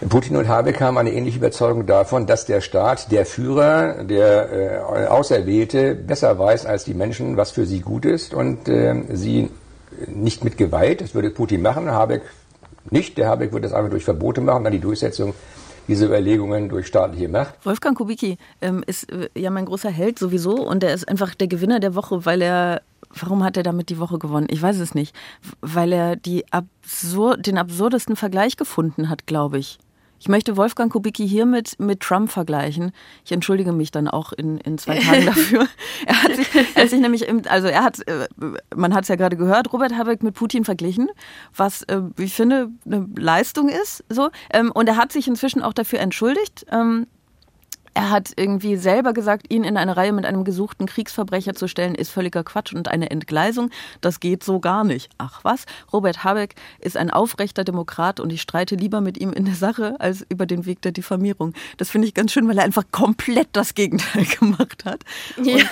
[0.08, 5.08] Putin und Habeck haben eine ähnliche Überzeugung davon, dass der Staat, der Führer, der äh,
[5.08, 9.50] Auserwählte besser weiß als die Menschen, was für sie gut ist und äh, sie
[10.08, 12.22] nicht mit Gewalt, das würde Putin machen, Habeck
[12.90, 15.34] nicht, der Habeck würde das einfach durch Verbote machen, dann die Durchsetzung
[15.90, 17.56] dieser Überlegungen durch staatliche Macht.
[17.66, 21.48] Wolfgang Kubicki ähm, ist äh, ja mein großer Held sowieso und er ist einfach der
[21.48, 22.82] Gewinner der Woche, weil er,
[23.14, 24.48] warum hat er damit die Woche gewonnen?
[24.50, 25.16] Ich weiß es nicht.
[25.62, 29.80] Weil er die absur den absurdesten Vergleich gefunden hat, glaube ich.
[30.22, 32.92] Ich möchte Wolfgang Kubicki hiermit mit Trump vergleichen.
[33.24, 35.68] Ich entschuldige mich dann auch in, in zwei Tagen dafür.
[36.06, 38.28] Er hat sich, er hat sich nämlich, im, also er hat, äh,
[38.76, 41.10] man hat es ja gerade gehört, Robert Habeck mit Putin verglichen,
[41.56, 44.04] was äh, ich finde eine Leistung ist.
[44.10, 44.30] So.
[44.52, 46.66] Ähm, Und er hat sich inzwischen auch dafür entschuldigt.
[48.00, 51.96] Er hat irgendwie selber gesagt, ihn in eine Reihe mit einem gesuchten Kriegsverbrecher zu stellen,
[51.96, 53.72] ist völliger Quatsch und eine Entgleisung.
[54.00, 55.12] Das geht so gar nicht.
[55.18, 55.66] Ach was?
[55.92, 60.00] Robert Habeck ist ein aufrechter Demokrat und ich streite lieber mit ihm in der Sache
[60.00, 61.54] als über den Weg der Diffamierung.
[61.76, 65.04] Das finde ich ganz schön, weil er einfach komplett das Gegenteil gemacht hat.
[65.44, 65.66] Ja.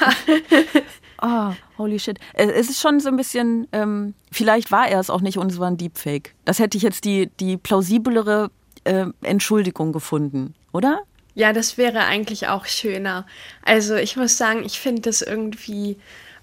[1.19, 2.19] Ah, holy shit.
[2.33, 5.57] Es ist schon so ein bisschen, ähm, vielleicht war er es auch nicht und es
[5.57, 6.35] war ein Deepfake.
[6.45, 8.51] Das hätte ich jetzt die, die plausiblere
[8.83, 11.01] äh, Entschuldigung gefunden, oder?
[11.37, 13.27] Ja, das wäre eigentlich auch schöner.
[13.61, 15.97] Also ich muss sagen, ich finde das irgendwie,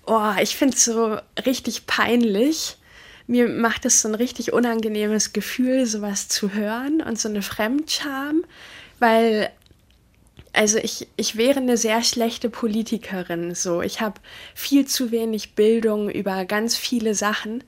[0.07, 2.77] oh, ich finde es so richtig peinlich.
[3.27, 8.45] Mir macht es so ein richtig unangenehmes Gefühl, sowas zu hören und so eine Fremdscham,
[9.01, 9.51] weil
[10.53, 13.57] also ich, ich wäre eine sehr schlechte Politikerin.
[13.57, 14.21] So, ich habe
[14.55, 17.65] viel zu wenig Bildung über ganz viele Sachen.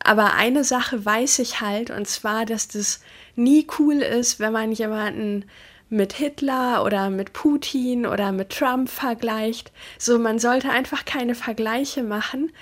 [0.00, 3.00] Aber eine Sache weiß ich halt, und zwar, dass das
[3.34, 5.46] nie cool ist, wenn man jemanden
[5.88, 9.72] mit Hitler oder mit Putin oder mit Trump vergleicht.
[9.98, 12.52] So, man sollte einfach keine Vergleiche machen.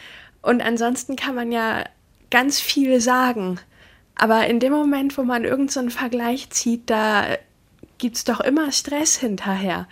[0.43, 1.85] Und ansonsten kann man ja
[2.31, 3.59] ganz viel sagen.
[4.15, 7.27] Aber in dem Moment, wo man irgendeinen so einen Vergleich zieht, da
[7.99, 9.89] gibt es doch immer Stress hinterher.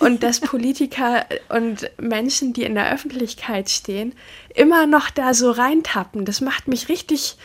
[0.00, 4.14] Und dass Politiker und Menschen, die in der Öffentlichkeit stehen,
[4.54, 7.36] immer noch da so reintappen, das macht mich richtig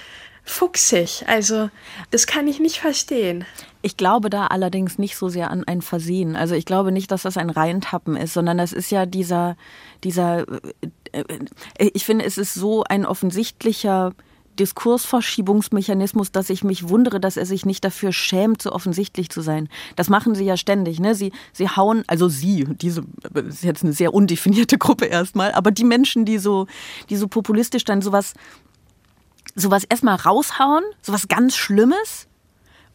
[0.44, 1.24] fuchsig.
[1.28, 1.70] Also,
[2.12, 3.46] das kann ich nicht verstehen.
[3.82, 6.36] Ich glaube da allerdings nicht so sehr an ein Versehen.
[6.36, 9.56] Also ich glaube nicht, dass das ein Reintappen ist, sondern das ist ja dieser,
[10.04, 10.48] dieser,
[11.12, 11.24] äh,
[11.78, 14.14] äh, ich finde, es ist so ein offensichtlicher
[14.60, 19.70] Diskursverschiebungsmechanismus, dass ich mich wundere, dass er sich nicht dafür schämt, so offensichtlich zu sein.
[19.96, 21.00] Das machen sie ja ständig.
[21.00, 21.16] Ne?
[21.16, 25.72] Sie, sie hauen, also sie, diese das ist jetzt eine sehr undefinierte Gruppe erstmal, aber
[25.72, 26.68] die Menschen, die so,
[27.10, 28.34] die so populistisch dann sowas,
[29.56, 32.28] sowas erstmal raushauen, sowas ganz Schlimmes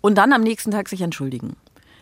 [0.07, 1.57] und dann am nächsten Tag sich entschuldigen.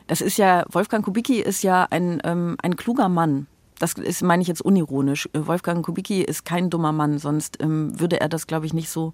[0.07, 3.47] Das ist ja, Wolfgang Kubicki ist ja ein, ähm, ein kluger Mann
[3.79, 5.29] das ist, meine ich jetzt unironisch.
[5.33, 9.12] Wolfgang Kubicki ist kein dummer Mann, sonst ähm, würde er das, glaube ich, nicht so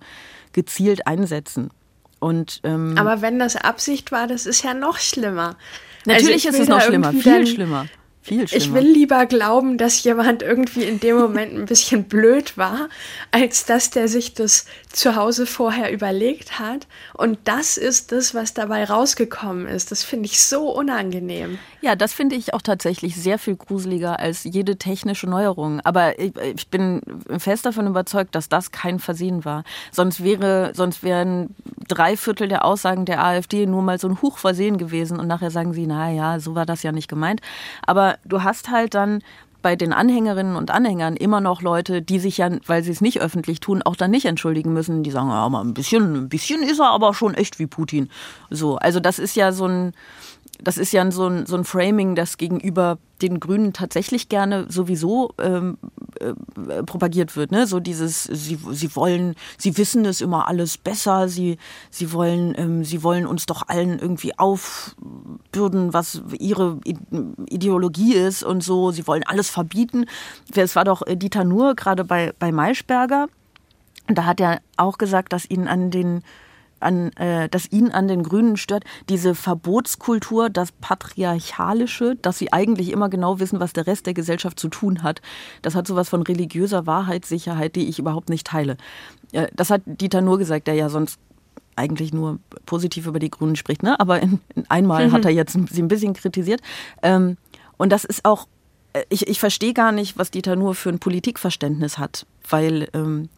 [0.52, 1.70] gezielt einsetzen.
[2.18, 5.56] Und, ähm, Aber wenn das Absicht war, das ist ja noch schlimmer.
[6.04, 7.86] Natürlich also ist es noch schlimmer, viel schlimmer.
[8.22, 8.64] Viel schlimmer.
[8.64, 12.90] Ich will lieber glauben, dass jemand irgendwie in dem Moment ein bisschen blöd war,
[13.30, 16.86] als dass der sich das zu Hause vorher überlegt hat.
[17.14, 19.90] Und das ist das, was dabei rausgekommen ist.
[19.90, 21.58] Das finde ich so unangenehm.
[21.80, 25.80] Ja, das finde ich auch tatsächlich sehr viel gruseliger als jede technische Neuerung.
[25.80, 27.00] Aber ich, ich, bin
[27.38, 29.64] fest davon überzeugt, dass das kein Versehen war.
[29.90, 31.54] Sonst wäre, sonst wären
[31.88, 35.72] drei Viertel der Aussagen der AfD nur mal so ein Hochversehen gewesen und nachher sagen
[35.72, 37.40] sie, na ja, so war das ja nicht gemeint.
[37.86, 39.22] Aber du hast halt dann
[39.62, 43.20] bei den Anhängerinnen und Anhängern immer noch Leute, die sich ja, weil sie es nicht
[43.20, 45.02] öffentlich tun, auch dann nicht entschuldigen müssen.
[45.02, 48.08] Die sagen, ja, mal ein bisschen, ein bisschen ist er aber schon echt wie Putin.
[48.48, 49.92] So, also das ist ja so ein,
[50.62, 55.32] das ist ja so ein, so ein Framing, das gegenüber den Grünen tatsächlich gerne sowieso
[55.38, 55.78] ähm,
[56.20, 57.52] äh, propagiert wird.
[57.52, 57.66] Ne?
[57.66, 61.58] So dieses, sie, sie wollen, sie wissen es immer alles besser, sie,
[61.90, 66.78] sie, wollen, ähm, sie wollen uns doch allen irgendwie aufbürden, was ihre
[67.46, 70.06] Ideologie ist und so, sie wollen alles verbieten.
[70.54, 73.28] Es war doch Dieter Nuhr gerade bei, bei Maischberger,
[74.06, 76.22] da hat er auch gesagt, dass ihnen an den
[76.80, 82.90] an, äh, dass ihn an den Grünen stört, diese Verbotskultur, das Patriarchalische, dass sie eigentlich
[82.90, 85.20] immer genau wissen, was der Rest der Gesellschaft zu tun hat.
[85.62, 88.76] Das hat sowas von religiöser Wahrheitssicherheit, die ich überhaupt nicht teile.
[89.32, 91.18] Äh, das hat Dieter nur gesagt, der ja sonst
[91.76, 93.98] eigentlich nur positiv über die Grünen spricht, ne?
[93.98, 95.12] aber in, in einmal mhm.
[95.12, 96.60] hat er jetzt sie ein bisschen kritisiert.
[97.02, 97.36] Ähm,
[97.78, 98.46] und das ist auch,
[98.92, 103.28] äh, ich, ich verstehe gar nicht, was Dieter nur für ein Politikverständnis hat, weil ähm,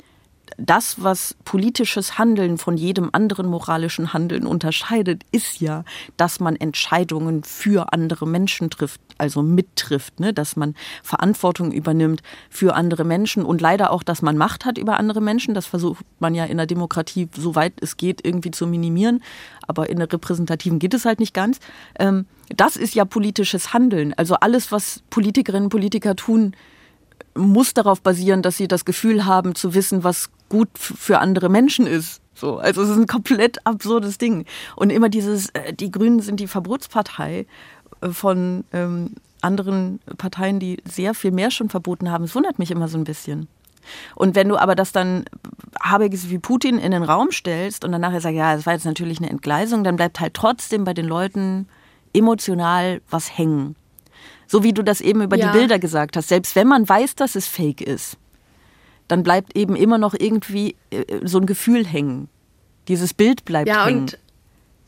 [0.58, 5.84] das, was politisches Handeln von jedem anderen moralischen Handeln unterscheidet, ist ja,
[6.16, 10.32] dass man Entscheidungen für andere Menschen trifft, also mittrifft, ne?
[10.32, 14.98] dass man Verantwortung übernimmt für andere Menschen und leider auch, dass man Macht hat über
[14.98, 15.54] andere Menschen.
[15.54, 19.22] Das versucht man ja in der Demokratie, soweit es geht, irgendwie zu minimieren.
[19.66, 21.58] Aber in der repräsentativen geht es halt nicht ganz.
[21.98, 24.12] Ähm, das ist ja politisches Handeln.
[24.14, 26.54] Also alles, was Politikerinnen und Politiker tun,
[27.34, 31.86] muss darauf basieren, dass sie das Gefühl haben zu wissen, was gut für andere Menschen
[31.86, 32.20] ist.
[32.34, 34.44] So, also es ist ein komplett absurdes Ding.
[34.76, 37.46] Und immer dieses, äh, die Grünen sind die Verbotspartei
[38.00, 42.24] äh, von ähm, anderen Parteien, die sehr viel mehr schon verboten haben.
[42.24, 43.48] Es wundert mich immer so ein bisschen.
[44.14, 45.24] Und wenn du aber das dann
[45.80, 48.84] Habeck wie Putin in den Raum stellst und dann nachher sagst, ja, das war jetzt
[48.84, 51.68] natürlich eine Entgleisung, dann bleibt halt trotzdem bei den Leuten
[52.12, 53.74] emotional was hängen.
[54.52, 55.50] So wie du das eben über ja.
[55.50, 56.28] die Bilder gesagt hast.
[56.28, 58.18] Selbst wenn man weiß, dass es fake ist,
[59.08, 62.28] dann bleibt eben immer noch irgendwie äh, so ein Gefühl hängen.
[62.86, 64.00] Dieses Bild bleibt ja, hängen.
[64.00, 64.18] Und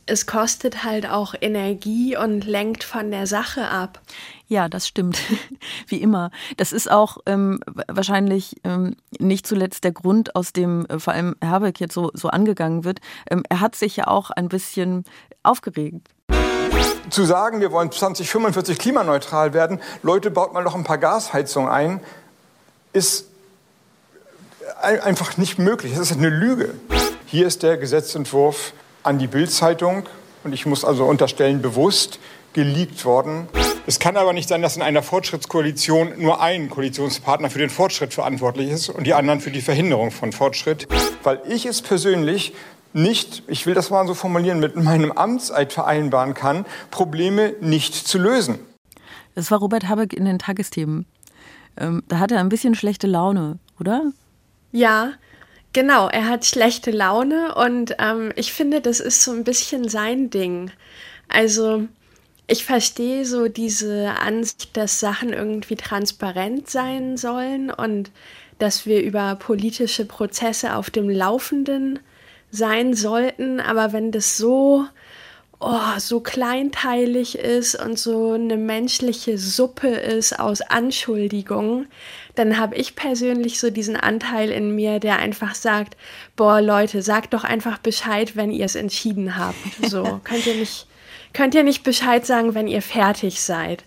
[0.04, 4.02] es kostet halt auch Energie und lenkt von der Sache ab.
[4.48, 5.18] Ja, das stimmt.
[5.86, 6.30] Wie immer.
[6.58, 11.36] Das ist auch ähm, wahrscheinlich ähm, nicht zuletzt der Grund, aus dem äh, vor allem
[11.40, 13.00] Herbeck jetzt so, so angegangen wird.
[13.30, 15.04] Ähm, er hat sich ja auch ein bisschen
[15.42, 16.10] aufgeregt.
[17.10, 22.00] Zu sagen, wir wollen 2045 klimaneutral werden, Leute, baut mal noch ein paar Gasheizungen ein,
[22.92, 23.26] ist
[24.80, 25.92] einfach nicht möglich.
[25.92, 26.74] Das ist eine Lüge.
[27.26, 30.06] Hier ist der Gesetzentwurf an die Bildzeitung
[30.44, 32.18] und ich muss also unterstellen, bewusst
[32.52, 33.48] geleakt worden.
[33.86, 38.14] Es kann aber nicht sein, dass in einer Fortschrittskoalition nur ein Koalitionspartner für den Fortschritt
[38.14, 40.86] verantwortlich ist und die anderen für die Verhinderung von Fortschritt,
[41.22, 42.54] weil ich es persönlich
[42.94, 48.18] nicht, ich will das mal so formulieren, mit meinem Amtseid vereinbaren kann, Probleme nicht zu
[48.18, 48.58] lösen.
[49.34, 51.06] Das war Robert Habeck in den Tagesthemen.
[51.76, 54.12] Ähm, da hat er ein bisschen schlechte Laune, oder?
[54.70, 55.12] Ja,
[55.72, 56.08] genau.
[56.08, 60.70] Er hat schlechte Laune und ähm, ich finde, das ist so ein bisschen sein Ding.
[61.28, 61.88] Also
[62.46, 68.10] ich verstehe so diese Ansicht, dass Sachen irgendwie transparent sein sollen und
[68.58, 71.98] dass wir über politische Prozesse auf dem Laufenden
[72.54, 73.60] sein sollten.
[73.60, 74.86] Aber wenn das so
[75.64, 81.88] oh, so kleinteilig ist und so eine menschliche Suppe ist aus Anschuldigungen,
[82.34, 85.96] dann habe ich persönlich so diesen Anteil in mir, der einfach sagt,
[86.36, 89.56] boah Leute, sagt doch einfach Bescheid, wenn ihr es entschieden habt.
[89.88, 90.86] So, könnt ihr nicht
[91.34, 93.84] könnt ihr nicht Bescheid sagen, wenn ihr fertig seid.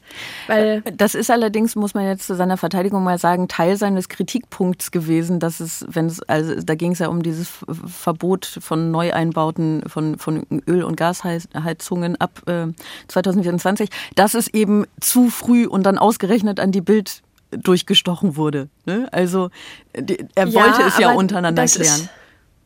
[0.47, 4.91] Weil das ist allerdings, muss man jetzt zu seiner Verteidigung mal sagen, Teil seines Kritikpunkts
[4.91, 7.49] gewesen, dass es, wenn es, also da ging es ja um dieses
[7.87, 12.67] Verbot von Neueinbauten von, von Öl- und Gasheizungen ab äh,
[13.07, 18.67] 2024, dass es eben zu früh und dann ausgerechnet an die Bild durchgestochen wurde.
[18.85, 19.07] Ne?
[19.11, 19.49] Also
[19.97, 22.01] die, er ja, wollte es ja untereinander klären.
[22.01, 22.09] Ist,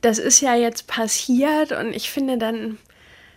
[0.02, 2.80] das ist ja jetzt passiert und ich finde dann,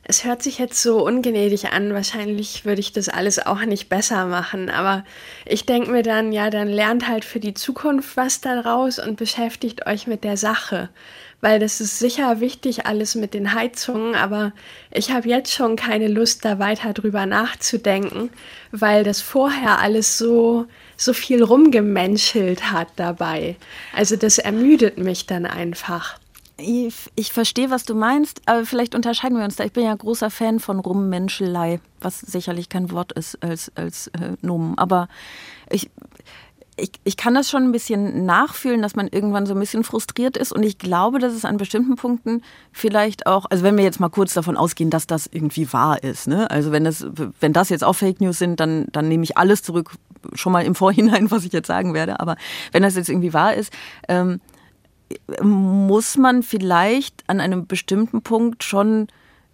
[0.06, 4.26] es hört sich jetzt so ungnädig an, wahrscheinlich würde ich das alles auch nicht besser
[4.26, 5.04] machen, aber
[5.46, 9.86] ich denke mir dann, ja, dann lernt halt für die Zukunft was daraus und beschäftigt
[9.86, 10.90] euch mit der Sache,
[11.40, 14.52] weil das ist sicher wichtig alles mit den Heizungen, aber
[14.90, 18.30] ich habe jetzt schon keine Lust, da weiter drüber nachzudenken,
[18.72, 23.56] weil das vorher alles so so viel rumgemenschelt hat dabei.
[23.92, 26.18] Also das ermüdet mich dann einfach.
[26.56, 29.64] Ich, ich verstehe, was du meinst, aber vielleicht unterscheiden wir uns da.
[29.64, 34.36] Ich bin ja großer Fan von Rummenschelei, was sicherlich kein Wort ist als, als äh,
[34.40, 34.78] Nomen.
[34.78, 35.08] Aber
[35.68, 35.90] ich,
[36.76, 40.36] ich, ich kann das schon ein bisschen nachfühlen, dass man irgendwann so ein bisschen frustriert
[40.36, 40.52] ist.
[40.52, 44.08] Und ich glaube, dass es an bestimmten Punkten vielleicht auch, also wenn wir jetzt mal
[44.08, 46.48] kurz davon ausgehen, dass das irgendwie wahr ist, ne?
[46.52, 47.04] Also wenn das,
[47.40, 49.90] wenn das jetzt auch Fake News sind, dann, dann nehme ich alles zurück,
[50.34, 52.20] schon mal im Vorhinein, was ich jetzt sagen werde.
[52.20, 52.36] Aber
[52.70, 53.72] wenn das jetzt irgendwie wahr ist,
[54.08, 54.40] ähm,
[55.42, 59.08] muss man vielleicht an einem bestimmten Punkt schon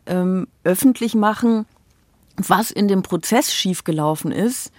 [0.07, 1.67] ähm, öffentlich machen,
[2.37, 4.73] was in dem Prozess schiefgelaufen ist,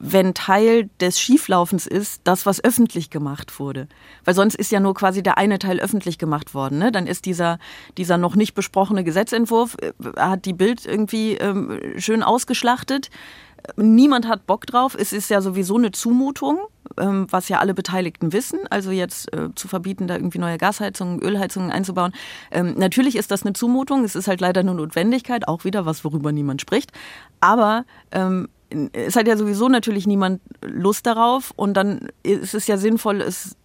[0.00, 3.88] wenn Teil des Schieflaufens ist, das, was öffentlich gemacht wurde.
[4.24, 6.78] Weil sonst ist ja nur quasi der eine Teil öffentlich gemacht worden.
[6.78, 6.92] Ne?
[6.92, 7.58] Dann ist dieser,
[7.96, 13.10] dieser noch nicht besprochene Gesetzentwurf, äh, hat die Bild irgendwie ähm, schön ausgeschlachtet.
[13.76, 14.96] Niemand hat Bock drauf.
[14.98, 16.58] Es ist ja sowieso eine Zumutung,
[16.98, 18.60] ähm, was ja alle Beteiligten wissen.
[18.70, 22.12] Also jetzt äh, zu verbieten, da irgendwie neue Gasheizungen, Ölheizungen einzubauen.
[22.50, 24.04] Ähm, natürlich ist das eine Zumutung.
[24.04, 26.92] Es ist halt leider eine Notwendigkeit, auch wieder was, worüber niemand spricht.
[27.40, 28.48] Aber ähm,
[28.92, 31.52] es hat ja sowieso natürlich niemand Lust darauf.
[31.56, 33.56] Und dann ist es ja sinnvoll, es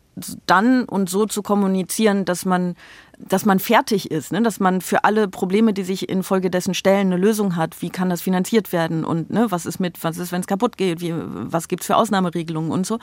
[0.45, 2.75] dann und so zu kommunizieren, dass man,
[3.19, 4.41] dass man fertig ist, ne?
[4.41, 7.81] dass man für alle Probleme, die sich infolgedessen stellen, eine Lösung hat.
[7.81, 10.77] Wie kann das finanziert werden und ne, was ist mit, was ist, wenn es kaputt
[10.77, 12.99] geht, wie, was gibt's für Ausnahmeregelungen und so.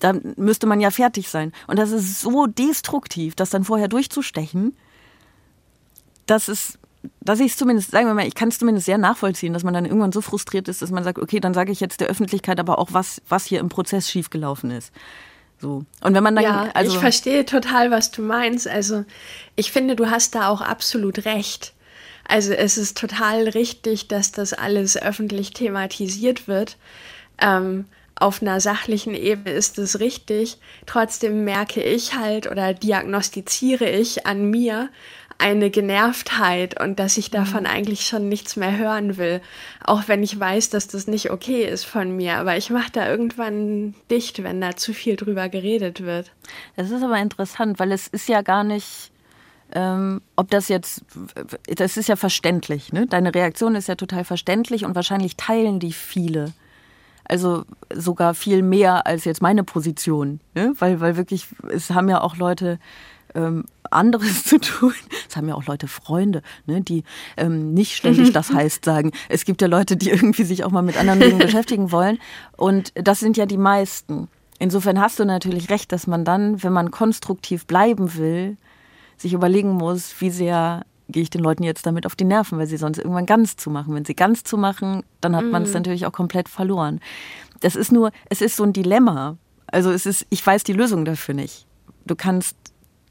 [0.00, 1.52] Da müsste man ja fertig sein.
[1.66, 4.76] Und das ist so destruktiv, das dann vorher durchzustechen,
[6.26, 6.78] dass es
[7.22, 9.72] dass ich es zumindest, sagen wir mal, ich kann es zumindest sehr nachvollziehen, dass man
[9.72, 12.60] dann irgendwann so frustriert ist, dass man sagt, okay, dann sage ich jetzt der Öffentlichkeit
[12.60, 14.92] aber auch, was, was hier im Prozess schiefgelaufen ist.
[15.60, 15.84] So.
[16.00, 18.66] Und wenn man dann, ja, also ich verstehe total, was du meinst.
[18.66, 19.04] Also
[19.56, 21.74] ich finde, du hast da auch absolut recht.
[22.26, 26.76] Also es ist total richtig, dass das alles öffentlich thematisiert wird.
[27.38, 30.58] Ähm, auf einer sachlichen Ebene ist es richtig.
[30.86, 34.90] Trotzdem merke ich halt oder diagnostiziere ich an mir,
[35.40, 37.70] eine Genervtheit und dass ich davon mhm.
[37.70, 39.40] eigentlich schon nichts mehr hören will.
[39.84, 42.36] Auch wenn ich weiß, dass das nicht okay ist von mir.
[42.36, 46.30] Aber ich mache da irgendwann dicht, wenn da zu viel drüber geredet wird.
[46.76, 49.10] Das ist aber interessant, weil es ist ja gar nicht.
[49.72, 51.04] Ähm, ob das jetzt,
[51.66, 53.06] das ist ja verständlich, ne?
[53.06, 56.52] Deine Reaktion ist ja total verständlich und wahrscheinlich teilen die viele.
[57.24, 60.72] Also sogar viel mehr als jetzt meine Position, ne?
[60.80, 62.80] weil, weil wirklich, es haben ja auch Leute
[63.36, 64.94] ähm, anderes zu tun.
[65.28, 67.04] Es haben ja auch Leute Freunde, ne, die
[67.36, 69.12] ähm, nicht ständig das heißt sagen.
[69.28, 72.18] Es gibt ja Leute, die irgendwie sich auch mal mit anderen Dingen beschäftigen wollen.
[72.56, 74.28] Und das sind ja die meisten.
[74.58, 78.56] Insofern hast du natürlich recht, dass man dann, wenn man konstruktiv bleiben will,
[79.16, 82.66] sich überlegen muss, wie sehr gehe ich den Leuten jetzt damit auf die Nerven, weil
[82.66, 83.94] sie sonst irgendwann ganz zu machen.
[83.94, 85.76] Wenn sie ganz zu machen, dann hat man es mhm.
[85.76, 87.00] natürlich auch komplett verloren.
[87.60, 89.36] Das ist nur, es ist so ein Dilemma.
[89.66, 91.66] Also es ist, ich weiß die Lösung dafür nicht.
[92.06, 92.56] Du kannst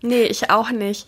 [0.01, 1.07] Nee, ich auch nicht.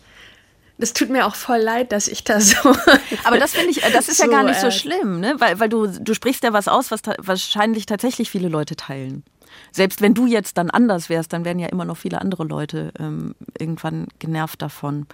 [0.78, 2.56] Das tut mir auch voll leid, dass ich da so.
[3.24, 5.36] Aber das finde ich, das ist so, ja gar nicht so äh, schlimm, ne?
[5.38, 9.22] Weil, weil du, du sprichst ja was aus, was ta wahrscheinlich tatsächlich viele Leute teilen.
[9.70, 12.92] Selbst wenn du jetzt dann anders wärst, dann wären ja immer noch viele andere Leute
[12.98, 15.06] ähm, irgendwann genervt davon.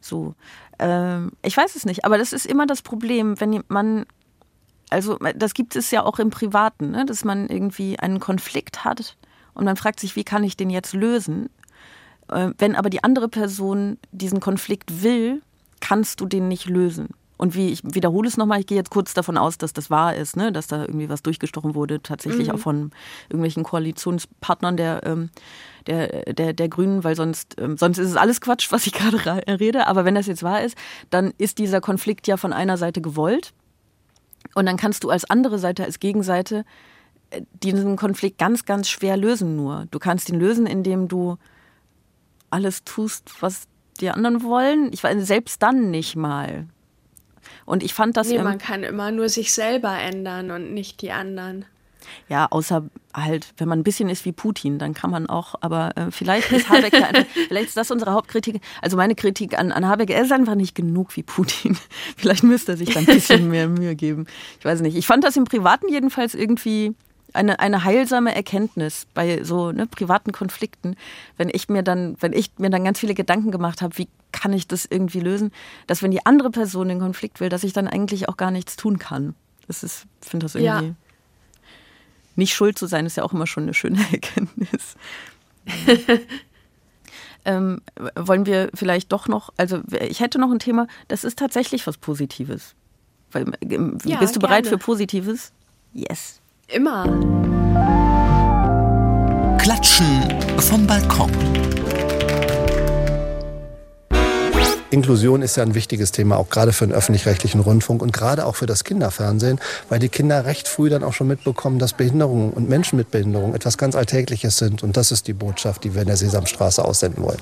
[0.00, 0.34] So.
[0.78, 4.06] Ähm, ich weiß es nicht, aber das ist immer das Problem, wenn man
[4.90, 7.04] also das gibt es ja auch im Privaten, ne?
[7.04, 9.16] dass man irgendwie einen Konflikt hat
[9.54, 11.50] und man fragt sich, wie kann ich den jetzt lösen?
[12.28, 15.42] Äh, wenn aber die andere Person diesen Konflikt will,
[15.80, 17.08] kannst du den nicht lösen.
[17.38, 20.16] Und wie ich wiederhole es nochmal, ich gehe jetzt kurz davon aus, dass das wahr
[20.16, 20.50] ist, ne?
[20.50, 22.54] dass da irgendwie was durchgestochen wurde, tatsächlich mhm.
[22.54, 22.90] auch von
[23.28, 25.30] irgendwelchen Koalitionspartnern der, ähm,
[25.86, 29.46] der, der, der Grünen, weil sonst, ähm, sonst ist es alles Quatsch, was ich gerade
[29.60, 29.86] rede.
[29.86, 30.76] Aber wenn das jetzt wahr ist,
[31.10, 33.52] dann ist dieser Konflikt ja von einer Seite gewollt.
[34.54, 36.64] Und dann kannst du als andere Seite, als Gegenseite
[37.30, 39.86] äh, diesen Konflikt ganz, ganz schwer lösen nur.
[39.92, 41.38] Du kannst ihn lösen, indem du
[42.50, 43.68] alles tust, was
[44.00, 44.92] die anderen wollen.
[44.92, 46.66] Ich weiß selbst dann nicht mal.
[47.64, 48.28] Und ich fand das.
[48.28, 51.64] Nee, man kann immer nur sich selber ändern und nicht die anderen.
[52.28, 55.96] Ja, außer halt, wenn man ein bisschen ist wie Putin, dann kann man auch, aber
[55.96, 58.60] äh, vielleicht ist Habeck ja einfach, vielleicht ist das unsere Hauptkritik.
[58.80, 61.76] Also meine Kritik an, an Habeck, er ist einfach nicht genug wie Putin.
[62.16, 64.26] vielleicht müsste er sich da ein bisschen mehr Mühe geben.
[64.58, 64.96] Ich weiß nicht.
[64.96, 66.94] Ich fand das im Privaten jedenfalls irgendwie
[67.34, 70.96] eine, eine heilsame Erkenntnis bei so ne, privaten Konflikten,
[71.36, 74.52] wenn ich mir dann, wenn ich mir dann ganz viele Gedanken gemacht habe, wie kann
[74.52, 75.52] ich das irgendwie lösen,
[75.86, 78.76] dass wenn die andere Person den Konflikt will, dass ich dann eigentlich auch gar nichts
[78.76, 79.34] tun kann.
[79.66, 80.88] Das ist, finde das irgendwie.
[80.88, 80.94] Ja.
[82.36, 84.96] Nicht schuld zu sein, ist ja auch immer schon eine schöne Erkenntnis.
[87.44, 87.82] ähm,
[88.14, 91.98] wollen wir vielleicht doch noch, also ich hätte noch ein Thema, das ist tatsächlich was
[91.98, 92.74] Positives.
[93.32, 94.78] Weil, ähm, ja, bist du bereit gerne.
[94.78, 95.52] für Positives?
[95.92, 96.37] Yes.
[96.70, 97.04] Immer.
[99.58, 100.06] Klatschen
[100.58, 101.32] vom Balkon.
[104.90, 108.56] Inklusion ist ja ein wichtiges Thema, auch gerade für den öffentlich-rechtlichen Rundfunk und gerade auch
[108.56, 109.58] für das Kinderfernsehen,
[109.88, 113.54] weil die Kinder recht früh dann auch schon mitbekommen, dass Behinderungen und Menschen mit Behinderung
[113.54, 114.82] etwas ganz Alltägliches sind.
[114.82, 117.40] Und das ist die Botschaft, die wir in der Sesamstraße aussenden wollen.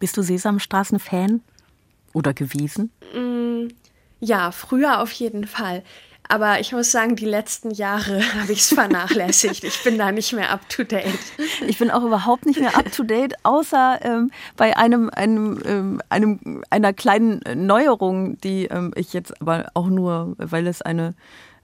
[0.00, 1.42] Bist du Sesamstraßen-Fan
[2.12, 2.90] oder gewesen?
[3.14, 3.68] Mm,
[4.18, 5.84] ja, früher auf jeden Fall.
[6.32, 9.64] Aber ich muss sagen, die letzten Jahre habe ich es vernachlässigt.
[9.64, 11.18] Ich bin da nicht mehr up to date.
[11.66, 16.00] Ich bin auch überhaupt nicht mehr up to date, außer ähm, bei einem, einem, ähm,
[16.08, 21.12] einem, einer kleinen Neuerung, die ähm, ich jetzt aber auch nur, weil es eine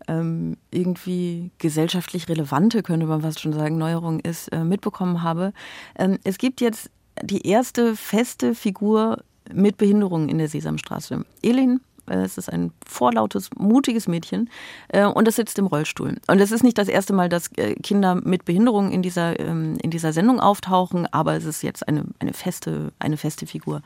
[0.07, 5.55] ähm, irgendwie gesellschaftlich relevante, könnte man fast schon sagen, Neuerung ist, äh, mitbekommen habe.
[5.99, 6.91] Ähm, es gibt jetzt
[7.23, 11.25] die erste feste Figur mit Behinderung in der Sesamstraße.
[11.43, 14.51] Elin es ist ein vorlautes, mutiges Mädchen
[14.89, 16.17] äh, und es sitzt im Rollstuhl.
[16.27, 19.77] Und es ist nicht das erste Mal, dass äh, Kinder mit Behinderung in dieser, ähm,
[19.83, 23.83] in dieser Sendung auftauchen, aber es ist jetzt eine, eine, feste, eine feste Figur.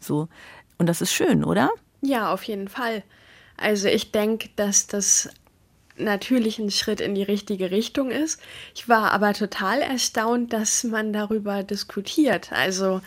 [0.00, 0.28] So.
[0.78, 1.70] Und das ist schön, oder?
[2.00, 3.02] Ja, auf jeden Fall.
[3.56, 5.28] Also ich denke, dass das
[5.96, 8.40] natürlich ein Schritt in die richtige Richtung ist.
[8.74, 12.52] Ich war aber total erstaunt, dass man darüber diskutiert.
[12.52, 13.00] Also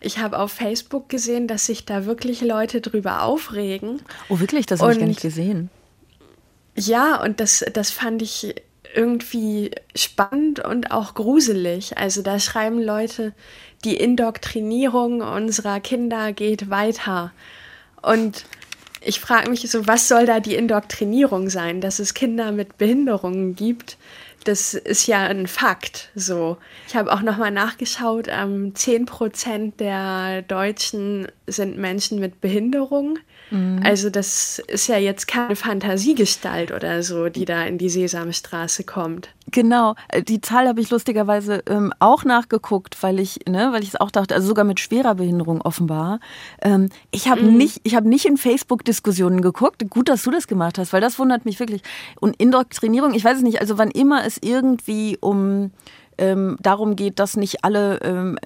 [0.00, 4.02] ich habe auf Facebook gesehen, dass sich da wirklich Leute drüber aufregen.
[4.28, 4.66] Oh, wirklich?
[4.66, 5.70] Das habe ich gar nicht gesehen.
[6.74, 8.54] Ja, und das, das fand ich
[8.94, 11.96] irgendwie spannend und auch gruselig.
[11.98, 13.32] Also da schreiben Leute,
[13.84, 17.32] die Indoktrinierung unserer Kinder geht weiter.
[18.00, 18.44] Und
[19.04, 23.54] ich frage mich so, was soll da die Indoktrinierung sein, dass es Kinder mit Behinderungen
[23.54, 23.96] gibt?
[24.44, 26.10] Das ist ja ein Fakt.
[26.14, 26.56] So,
[26.88, 28.26] ich habe auch noch mal nachgeschaut.
[28.28, 33.18] Ähm, 10 Prozent der Deutschen sind Menschen mit Behinderung.
[33.52, 33.80] Mhm.
[33.84, 39.28] Also das ist ja jetzt keine Fantasiegestalt oder so, die da in die Sesamstraße kommt.
[39.50, 39.94] Genau,
[40.26, 44.10] die Zahl habe ich lustigerweise ähm, auch nachgeguckt, weil ich, ne, weil ich es auch
[44.10, 46.20] dachte, also sogar mit schwerer Behinderung offenbar.
[46.62, 47.58] Ähm, ich habe mhm.
[47.58, 49.82] nicht, ich habe nicht in Facebook-Diskussionen geguckt.
[49.90, 51.82] Gut, dass du das gemacht hast, weil das wundert mich wirklich.
[52.20, 55.72] Und Indoktrinierung, ich weiß es nicht, also wann immer es irgendwie um
[56.18, 58.38] ähm, darum geht, dass nicht alle ähm,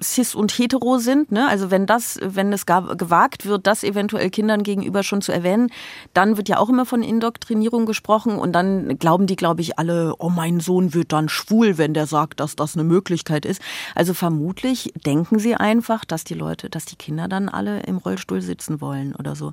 [0.00, 1.32] cis und hetero sind.
[1.32, 1.48] Ne?
[1.48, 5.70] Also wenn das, wenn es gewagt wird, das eventuell Kindern gegenüber schon zu erwähnen,
[6.14, 10.14] dann wird ja auch immer von Indoktrinierung gesprochen und dann glauben die, glaube ich, alle,
[10.18, 13.60] oh mein Sohn wird dann schwul, wenn der sagt, dass das eine Möglichkeit ist.
[13.94, 18.42] Also vermutlich denken sie einfach, dass die Leute, dass die Kinder dann alle im Rollstuhl
[18.42, 19.52] sitzen wollen oder so.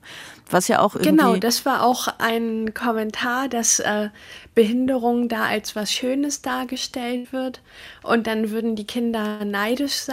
[0.49, 4.09] Was ja auch irgendwie Genau, das war auch ein Kommentar, dass äh,
[4.55, 7.61] Behinderung da als was Schönes dargestellt wird
[8.03, 10.10] und dann würden die Kinder neidisch sein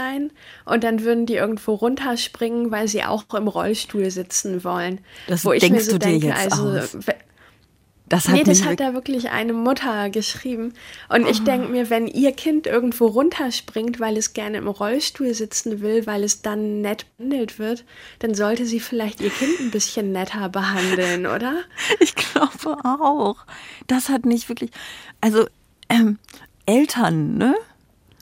[0.65, 5.01] und dann würden die irgendwo runterspringen, weil sie auch im Rollstuhl sitzen wollen.
[5.27, 6.97] Das Wo denkst so du dir denke, jetzt also, aus.
[8.09, 10.73] Das hat nee, das hat da wirklich eine Mutter geschrieben.
[11.09, 11.29] Und oh.
[11.29, 16.07] ich denke mir, wenn ihr Kind irgendwo runterspringt, weil es gerne im Rollstuhl sitzen will,
[16.07, 17.85] weil es dann nett behandelt wird,
[18.21, 21.55] dann sollte sie vielleicht ihr Kind ein bisschen netter behandeln, oder?
[22.01, 23.37] Ich glaube auch.
[23.87, 24.71] Das hat nicht wirklich.
[25.21, 25.47] Also,
[25.89, 26.19] ähm,
[26.67, 27.55] Eltern, ne?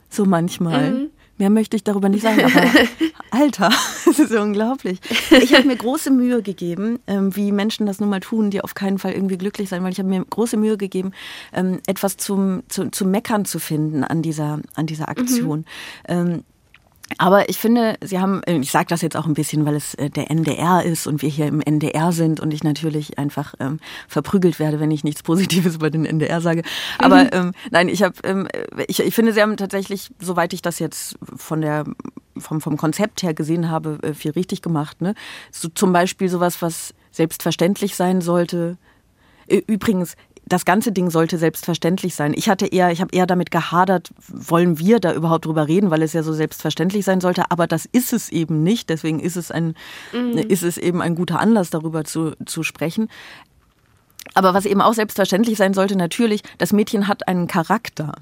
[0.09, 0.91] So manchmal.
[0.91, 1.11] Mhm.
[1.39, 2.63] Mehr möchte ich darüber nicht sagen, aber
[3.31, 3.71] Alter,
[4.05, 5.01] das ist unglaublich.
[5.31, 8.75] Ich habe mir große Mühe gegeben, ähm, wie Menschen das nun mal tun, die auf
[8.75, 11.13] keinen Fall irgendwie glücklich sein, weil ich habe mir große Mühe gegeben,
[11.53, 15.65] ähm, etwas zum, zu, zu meckern zu finden an dieser, an dieser Aktion.
[16.09, 16.45] Mhm.
[17.19, 19.95] Aber ich finde, Sie haben, äh, ich sage das jetzt auch ein bisschen, weil es
[19.95, 23.79] äh, der NDR ist und wir hier im NDR sind und ich natürlich einfach ähm,
[24.09, 26.63] verprügelt werde, wenn ich nichts Positives über den NDR sage.
[26.99, 27.31] Aber mhm.
[27.33, 28.49] ähm, nein, ich habe, ähm,
[28.89, 31.85] ich, ich finde, Sie haben tatsächlich, soweit ich das jetzt von der
[32.39, 35.01] vom, vom Konzept her gesehen habe, äh, viel richtig gemacht.
[35.01, 35.15] Ne?
[35.51, 38.77] So, zum Beispiel sowas, was selbstverständlich sein sollte.
[39.49, 40.17] Übrigens,
[40.49, 42.33] das ganze Ding sollte selbstverständlich sein.
[42.35, 46.03] Ich hatte eher, ich habe eher damit gehadert, wollen wir da überhaupt drüber reden, weil
[46.03, 47.51] es ja so selbstverständlich sein sollte.
[47.51, 48.89] Aber das ist es eben nicht.
[48.89, 49.75] Deswegen ist es ein,
[50.13, 50.39] mhm.
[50.39, 53.09] ist es eben ein guter Anlass, darüber zu, zu sprechen.
[54.35, 58.13] Aber was eben auch selbstverständlich sein sollte, natürlich, das Mädchen hat einen Charakter.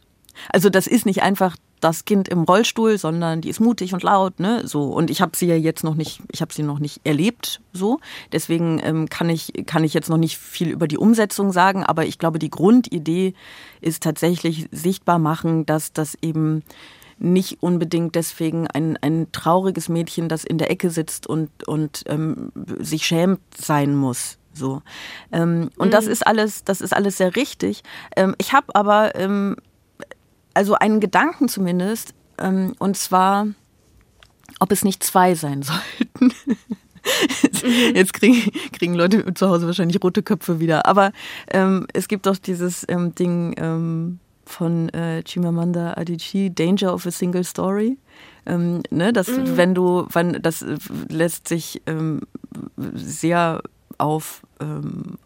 [0.53, 4.41] Also das ist nicht einfach das Kind im Rollstuhl, sondern die ist mutig und laut,
[4.41, 4.67] ne?
[4.67, 7.61] So und ich habe sie ja jetzt noch nicht, ich habe sie noch nicht erlebt,
[7.73, 8.01] so.
[8.33, 12.07] Deswegen ähm, kann ich kann ich jetzt noch nicht viel über die Umsetzung sagen, aber
[12.07, 13.35] ich glaube, die Grundidee
[13.83, 16.63] ist tatsächlich sichtbar machen, dass das eben
[17.19, 22.51] nicht unbedingt deswegen ein, ein trauriges Mädchen, das in der Ecke sitzt und, und ähm,
[22.81, 24.39] sich schämt sein muss.
[24.53, 24.83] So.
[25.33, 25.93] Ähm, und mhm.
[25.93, 27.83] das ist alles, das ist alles sehr richtig.
[28.17, 29.57] Ähm, ich habe aber ähm,
[30.55, 33.47] also einen Gedanken zumindest, ähm, und zwar,
[34.61, 36.33] ob es nicht zwei sein sollten.
[37.65, 37.95] Mhm.
[37.95, 40.87] Jetzt kriegen, kriegen Leute zu Hause wahrscheinlich rote Köpfe wieder.
[40.87, 41.13] Aber
[41.51, 47.11] ähm, es gibt doch dieses ähm, Ding ähm, von äh, Chimamanda Adichie, Danger of a
[47.11, 47.99] Single Story.
[48.47, 49.57] Ähm, ne, dass mhm.
[49.57, 50.77] wenn du, wenn, das äh,
[51.09, 52.21] lässt sich ähm,
[52.77, 53.63] sehr
[53.99, 55.19] auf ähm,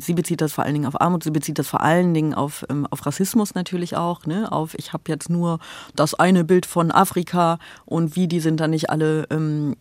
[0.00, 2.64] sie bezieht das vor allen Dingen auf Armut, sie bezieht das vor allen Dingen auf,
[2.70, 4.50] ähm, auf Rassismus natürlich auch, ne?
[4.52, 5.58] auf ich habe jetzt nur
[5.94, 9.76] das eine Bild von Afrika und wie die sind da nicht alle, ähm,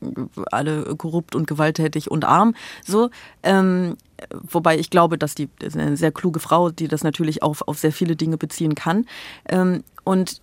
[0.52, 2.56] alle korrupt und gewalttätig und arm.
[2.84, 3.10] So,
[3.44, 3.96] ähm,
[4.32, 7.78] wobei ich glaube, dass die das eine sehr kluge Frau, die das natürlich auf, auf
[7.78, 9.06] sehr viele Dinge beziehen kann.
[9.48, 10.42] Ähm, und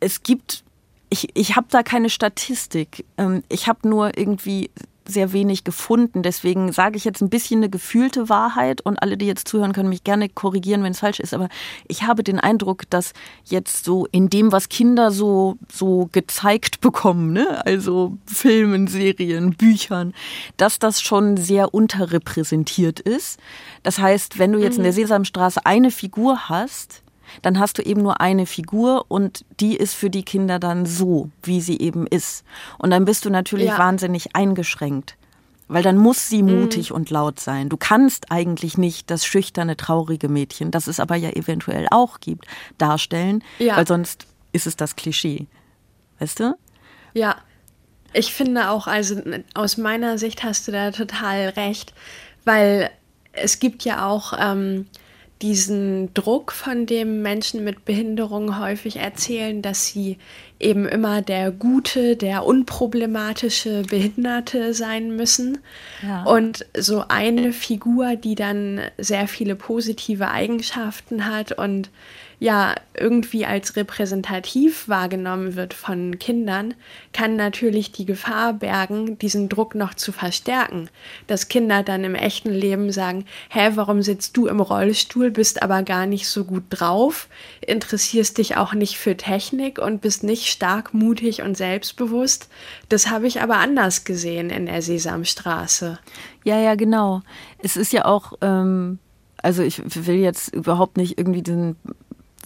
[0.00, 0.64] es gibt
[1.08, 3.04] ich, ich habe da keine Statistik.
[3.16, 4.70] Ähm, ich habe nur irgendwie
[5.08, 6.22] sehr wenig gefunden.
[6.22, 9.88] Deswegen sage ich jetzt ein bisschen eine gefühlte Wahrheit und alle, die jetzt zuhören, können
[9.88, 11.34] mich gerne korrigieren, wenn es falsch ist.
[11.34, 11.48] Aber
[11.88, 13.12] ich habe den Eindruck, dass
[13.44, 17.64] jetzt so in dem, was Kinder so, so gezeigt bekommen, ne?
[17.64, 20.14] also Filmen, Serien, Büchern,
[20.56, 23.38] dass das schon sehr unterrepräsentiert ist.
[23.82, 24.96] Das heißt, wenn du jetzt in der mhm.
[24.96, 27.02] Sesamstraße eine Figur hast,
[27.42, 31.30] dann hast du eben nur eine Figur und die ist für die Kinder dann so,
[31.42, 32.44] wie sie eben ist.
[32.78, 33.78] Und dann bist du natürlich ja.
[33.78, 35.16] wahnsinnig eingeschränkt.
[35.68, 36.60] Weil dann muss sie mhm.
[36.60, 36.96] mutig mhm.
[36.96, 37.68] und laut sein.
[37.68, 42.46] Du kannst eigentlich nicht das schüchterne, traurige Mädchen, das es aber ja eventuell auch gibt,
[42.78, 43.76] darstellen, ja.
[43.76, 45.46] weil sonst ist es das Klischee.
[46.18, 46.56] Weißt du?
[47.14, 47.36] Ja.
[48.12, 49.20] Ich finde auch, also
[49.52, 51.92] aus meiner Sicht hast du da total recht,
[52.44, 52.90] weil
[53.32, 54.86] es gibt ja auch ähm,
[55.42, 60.16] diesen Druck, von dem Menschen mit Behinderung häufig erzählen, dass sie
[60.58, 65.58] eben immer der gute, der unproblematische Behinderte sein müssen.
[66.02, 66.22] Ja.
[66.24, 71.90] Und so eine Figur, die dann sehr viele positive Eigenschaften hat und
[72.38, 76.74] ja irgendwie als repräsentativ wahrgenommen wird von Kindern,
[77.12, 80.88] kann natürlich die Gefahr bergen, diesen Druck noch zu verstärken.
[81.26, 85.82] Dass Kinder dann im echten Leben sagen, hä, warum sitzt du im Rollstuhl, bist aber
[85.82, 87.28] gar nicht so gut drauf,
[87.60, 92.48] interessierst dich auch nicht für Technik und bist nicht stark, mutig und selbstbewusst.
[92.88, 95.98] Das habe ich aber anders gesehen in der Sesamstraße.
[96.44, 97.22] Ja, ja, genau.
[97.62, 98.98] Es ist ja auch, ähm,
[99.42, 101.76] also ich will jetzt überhaupt nicht irgendwie den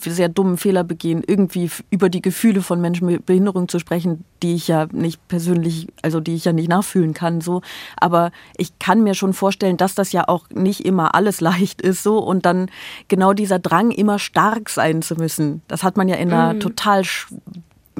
[0.02, 4.54] sehr dummen Fehler begehen, irgendwie über die Gefühle von Menschen mit Behinderung zu sprechen, die
[4.54, 7.62] ich ja nicht persönlich, also die ich ja nicht nachfühlen kann, so.
[7.96, 12.02] Aber ich kann mir schon vorstellen, dass das ja auch nicht immer alles leicht ist,
[12.02, 12.18] so.
[12.18, 12.70] Und dann
[13.08, 15.62] genau dieser Drang, immer stark sein zu müssen.
[15.68, 16.60] Das hat man ja in einer mhm.
[16.60, 17.04] total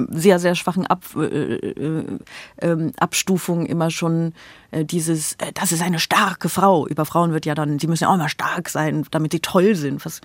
[0.09, 2.19] sehr, sehr schwachen Ab, äh, äh,
[2.57, 4.33] äh, Abstufung immer schon
[4.71, 6.87] äh, dieses, äh, das ist eine starke Frau.
[6.87, 9.75] Über Frauen wird ja dann, sie müssen ja auch immer stark sein, damit sie toll
[9.75, 10.05] sind.
[10.05, 10.21] Was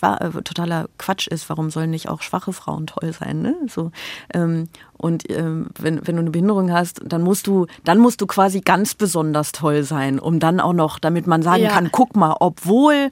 [0.00, 1.48] äh, totaler Quatsch ist.
[1.50, 3.42] Warum sollen nicht auch schwache Frauen toll sein?
[3.42, 3.54] Ne?
[3.68, 3.90] So,
[4.32, 8.26] ähm, und ähm, wenn, wenn du eine Behinderung hast, dann musst du, dann musst du
[8.26, 11.70] quasi ganz besonders toll sein, um dann auch noch, damit man sagen ja.
[11.70, 13.10] kann, guck mal, obwohl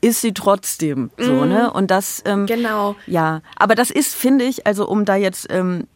[0.00, 1.48] ist sie trotzdem so, mhm.
[1.48, 1.72] ne?
[1.72, 2.96] Und das ähm, genau.
[3.06, 5.86] Ja, aber das ist, finde ich, also um da jetzt ähm,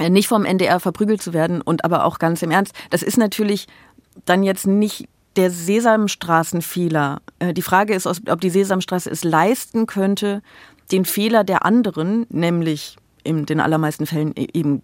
[0.00, 3.66] nicht vom NDR verprügelt zu werden und aber auch ganz im Ernst, das ist natürlich
[4.24, 7.20] dann jetzt nicht der Sesamstraßenfehler.
[7.38, 10.42] Äh, die Frage ist, ob die Sesamstraße es leisten könnte,
[10.92, 14.82] den Fehler der anderen, nämlich in den allermeisten Fällen e-, eben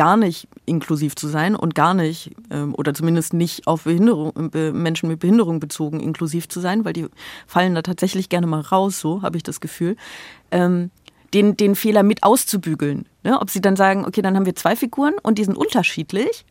[0.00, 4.32] gar nicht inklusiv zu sein und gar nicht ähm, oder zumindest nicht auf Behinderung,
[4.72, 7.06] Menschen mit Behinderung bezogen inklusiv zu sein, weil die
[7.46, 9.96] fallen da tatsächlich gerne mal raus, so habe ich das Gefühl,
[10.52, 10.90] ähm,
[11.34, 13.04] den, den Fehler mit auszubügeln.
[13.24, 13.38] Ne?
[13.38, 16.46] Ob sie dann sagen, okay, dann haben wir zwei Figuren und die sind unterschiedlich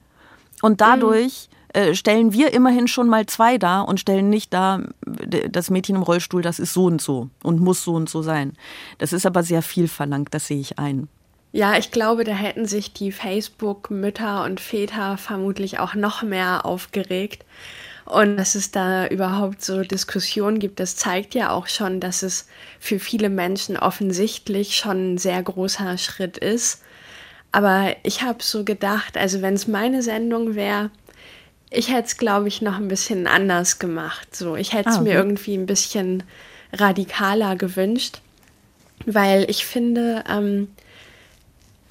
[0.61, 4.81] und dadurch mhm äh, stellen wir immerhin schon mal zwei dar und stellen nicht dar,
[5.05, 8.53] das Mädchen im Rollstuhl, das ist so und so und muss so und so sein.
[8.97, 11.09] Das ist aber sehr viel verlangt, das sehe ich ein.
[11.51, 17.43] Ja, ich glaube, da hätten sich die Facebook-Mütter und Väter vermutlich auch noch mehr aufgeregt.
[18.05, 22.47] Und dass es da überhaupt so Diskussionen gibt, das zeigt ja auch schon, dass es
[22.79, 26.81] für viele Menschen offensichtlich schon ein sehr großer Schritt ist.
[27.51, 30.91] Aber ich habe so gedacht, also wenn es meine Sendung wäre,
[31.71, 34.35] ich hätte es, glaube ich, noch ein bisschen anders gemacht.
[34.35, 35.09] So, ich hätte es ah, okay.
[35.09, 36.23] mir irgendwie ein bisschen
[36.73, 38.21] radikaler gewünscht,
[39.05, 40.69] weil ich finde, ähm,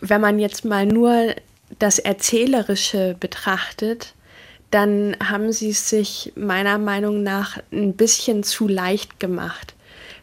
[0.01, 1.35] wenn man jetzt mal nur
[1.79, 4.15] das Erzählerische betrachtet,
[4.71, 9.75] dann haben sie es sich meiner Meinung nach ein bisschen zu leicht gemacht.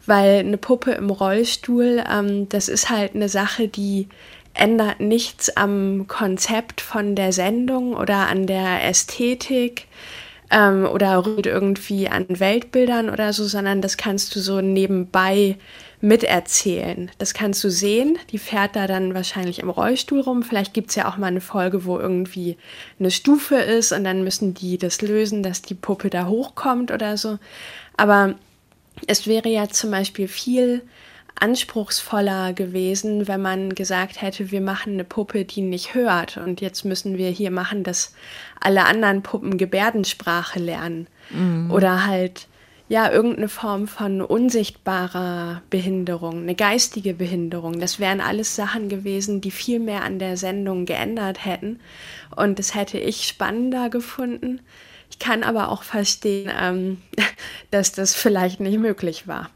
[0.06, 4.08] Weil eine Puppe im Rollstuhl, ähm, das ist halt eine Sache, die
[4.54, 9.88] ändert nichts am Konzept von der Sendung oder an der Ästhetik
[10.52, 15.58] ähm, oder rührt irgendwie an Weltbildern oder so, sondern das kannst du so nebenbei
[16.06, 17.10] miterzählen.
[17.18, 18.20] Das kannst du sehen.
[18.32, 20.44] Die fährt da dann wahrscheinlich im Rollstuhl rum.
[20.44, 22.58] Vielleicht gibt es ja auch mal eine Folge, wo irgendwie
[23.00, 27.18] eine Stufe ist und dann müssen die das lösen, dass die Puppe da hochkommt oder
[27.18, 27.40] so.
[27.98, 28.36] Aber
[29.08, 30.84] es wäre ja zum Beispiel viel
[31.40, 36.86] anspruchsvoller gewesen, wenn man gesagt hätte, wir machen eine Puppe, die nicht hört und jetzt
[36.86, 38.14] müssen wir hier machen, dass
[38.62, 41.08] alle anderen Puppen Gebärdensprache lernen.
[41.32, 41.72] Mhm.
[41.72, 42.48] Oder halt
[42.88, 47.80] ja, irgendeine Form von unsichtbarer Behinderung, eine geistige Behinderung.
[47.80, 51.80] Das wären alles Sachen gewesen, die viel mehr an der Sendung geändert hätten.
[52.36, 54.62] Und das hätte ich spannender gefunden.
[55.10, 57.02] Ich kann aber auch verstehen, ähm,
[57.72, 59.50] dass das vielleicht nicht möglich war.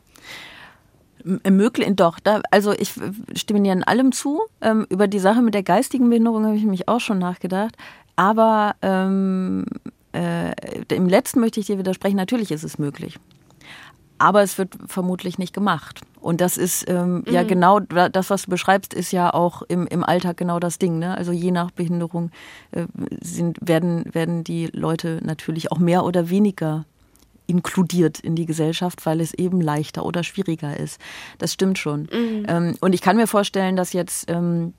[1.23, 2.19] Möglich, doch.
[2.19, 2.93] Da, also ich
[3.35, 4.41] stimme dir in allem zu.
[4.61, 7.75] Ähm, über die Sache mit der geistigen Behinderung habe ich mich auch schon nachgedacht.
[8.15, 9.65] Aber ähm,
[10.13, 10.53] äh,
[10.93, 13.19] im letzten möchte ich dir widersprechen, natürlich ist es möglich.
[14.17, 16.01] Aber es wird vermutlich nicht gemacht.
[16.19, 17.33] Und das ist ähm, mhm.
[17.33, 20.99] ja genau das, was du beschreibst, ist ja auch im, im Alltag genau das Ding.
[20.99, 21.17] Ne?
[21.17, 22.31] Also je nach Behinderung
[22.71, 22.85] äh,
[23.21, 26.85] sind, werden, werden die Leute natürlich auch mehr oder weniger
[27.47, 30.99] inkludiert in die Gesellschaft, weil es eben leichter oder schwieriger ist.
[31.39, 32.01] Das stimmt schon.
[32.01, 32.45] Mhm.
[32.47, 34.73] Ähm, und ich kann mir vorstellen, dass jetzt ähm,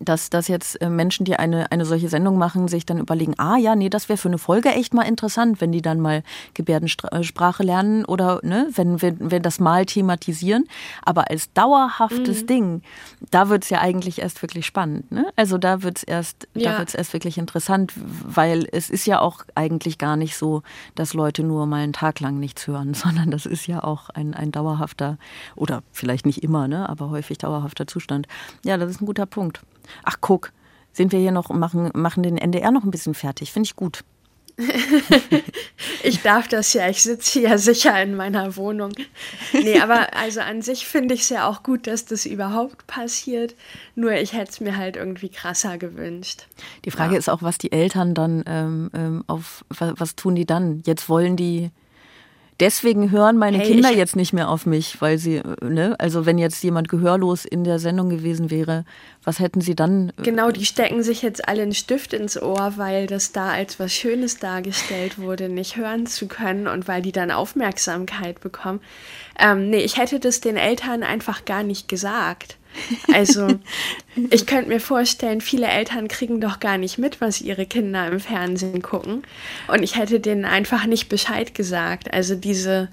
[0.00, 3.56] dass, dass jetzt äh, Menschen, die eine, eine solche Sendung machen, sich dann überlegen, ah
[3.56, 6.22] ja, nee, das wäre für eine Folge echt mal interessant, wenn die dann mal
[6.54, 10.66] Gebärdensprache lernen oder ne, wenn wir wenn das mal thematisieren.
[11.04, 12.46] Aber als dauerhaftes mhm.
[12.46, 12.82] Ding,
[13.30, 15.10] da wird es ja eigentlich erst wirklich spannend.
[15.10, 15.26] Ne?
[15.36, 16.72] Also da wird es erst, ja.
[16.72, 20.62] da wird's erst wirklich interessant, weil es ist ja auch eigentlich gar nicht so,
[20.94, 24.34] dass Leute nur mal einen Tag lang nichts hören, sondern das ist ja auch ein,
[24.34, 25.18] ein dauerhafter,
[25.56, 28.26] oder vielleicht nicht immer, ne, aber häufig dauerhafter Zustand.
[28.64, 29.60] Ja, das ist ein guter Punkt.
[30.04, 30.52] Ach, guck,
[30.92, 33.52] sind wir hier noch und machen, machen den NDR noch ein bisschen fertig.
[33.52, 34.04] Finde ich gut.
[36.02, 38.92] ich darf das ja, ich sitze ja sicher in meiner Wohnung.
[39.52, 43.54] Nee, aber also an sich finde ich es ja auch gut, dass das überhaupt passiert.
[43.94, 46.48] Nur ich hätte es mir halt irgendwie krasser gewünscht.
[46.84, 47.18] Die Frage ja.
[47.20, 50.82] ist auch, was die Eltern dann ähm, ähm auf, was, was tun die dann?
[50.84, 51.70] Jetzt wollen die
[52.60, 56.38] deswegen hören meine hey, Kinder jetzt nicht mehr auf mich, weil sie, ne, also wenn
[56.38, 58.84] jetzt jemand gehörlos in der Sendung gewesen wäre,
[59.24, 60.10] was hätten sie dann?
[60.18, 63.78] Äh, genau, die stecken sich jetzt alle einen Stift ins Ohr, weil das da als
[63.80, 68.80] was Schönes dargestellt wurde, nicht hören zu können und weil die dann Aufmerksamkeit bekommen.
[69.38, 72.57] Ähm, nee, ich hätte das den Eltern einfach gar nicht gesagt.
[73.12, 73.48] Also
[74.30, 78.20] ich könnte mir vorstellen, viele Eltern kriegen doch gar nicht mit, was ihre Kinder im
[78.20, 79.22] Fernsehen gucken.
[79.66, 82.12] Und ich hätte denen einfach nicht Bescheid gesagt.
[82.12, 82.88] Also diese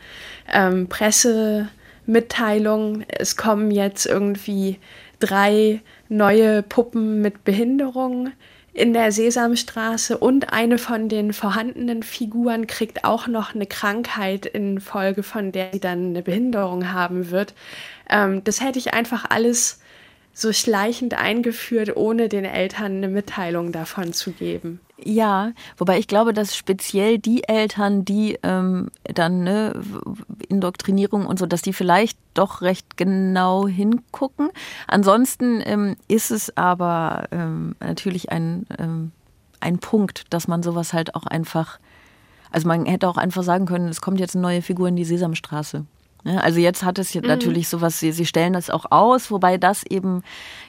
[0.51, 4.79] ähm, Pressemitteilung, es kommen jetzt irgendwie
[5.19, 8.31] drei neue Puppen mit Behinderung
[8.75, 14.81] in der Sesamstraße und eine von den vorhandenen Figuren kriegt auch noch eine Krankheit in
[14.81, 17.53] Folge von der sie dann eine Behinderung haben wird.
[18.09, 19.79] Ähm, das hätte ich einfach alles
[20.35, 24.81] so schleichend eingeführt, ohne den Eltern eine Mitteilung davon zu geben.
[24.97, 29.81] Ja, wobei ich glaube, dass speziell die Eltern, die ähm, dann ne,
[30.49, 34.49] Indoktrinierung und so, dass die vielleicht doch recht genau hingucken.
[34.87, 39.11] Ansonsten ähm, ist es aber ähm, natürlich ein, ähm,
[39.61, 41.79] ein Punkt, dass man sowas halt auch einfach,
[42.51, 45.05] also man hätte auch einfach sagen können, es kommt jetzt eine neue Figur in die
[45.05, 45.85] Sesamstraße.
[46.25, 46.43] Ne?
[46.43, 47.21] Also jetzt hat es mhm.
[47.21, 50.23] natürlich sowas, sie, sie stellen das auch aus, wobei das eben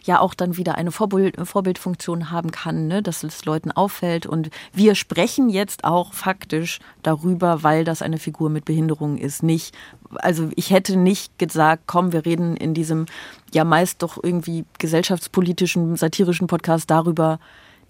[0.05, 3.03] ja auch dann wieder eine Vorbild, Vorbildfunktion haben kann, ne?
[3.03, 4.27] dass es Leuten auffällt.
[4.27, 9.43] Und wir sprechen jetzt auch faktisch darüber, weil das eine Figur mit Behinderung ist.
[9.43, 9.75] Nicht,
[10.17, 13.07] also ich hätte nicht gesagt, komm, wir reden in diesem
[13.53, 17.41] ja meist doch irgendwie gesellschaftspolitischen, satirischen Podcast darüber,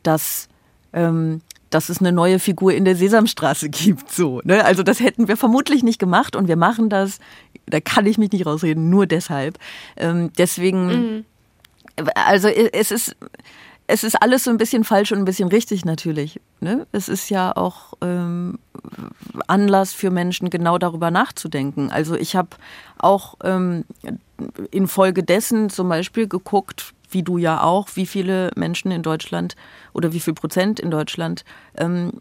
[0.05, 0.49] dass
[0.93, 4.11] ähm, dass es eine neue Figur in der Sesamstraße gibt.
[4.11, 4.64] So, ne?
[4.64, 7.19] Also das hätten wir vermutlich nicht gemacht und wir machen das,
[7.67, 9.59] da kann ich mich nicht rausreden, nur deshalb.
[9.97, 10.87] Ähm, deswegen.
[10.87, 11.25] Mhm.
[12.14, 13.17] also es ist,
[13.89, 16.41] es ist alles so ein bisschen falsch und ein bisschen richtig natürlich.
[16.61, 16.87] Ne?
[16.93, 18.59] Es ist ja auch ähm,
[19.47, 21.91] Anlass für Menschen, genau darüber nachzudenken.
[21.91, 22.51] Also ich habe
[22.99, 23.85] auch ähm,
[24.71, 29.57] infolgedessen zum Beispiel geguckt, wie du ja auch, wie viele Menschen in Deutschland
[29.95, 31.47] oder wie viel Prozent in Deutschland
[31.79, 32.12] ähm,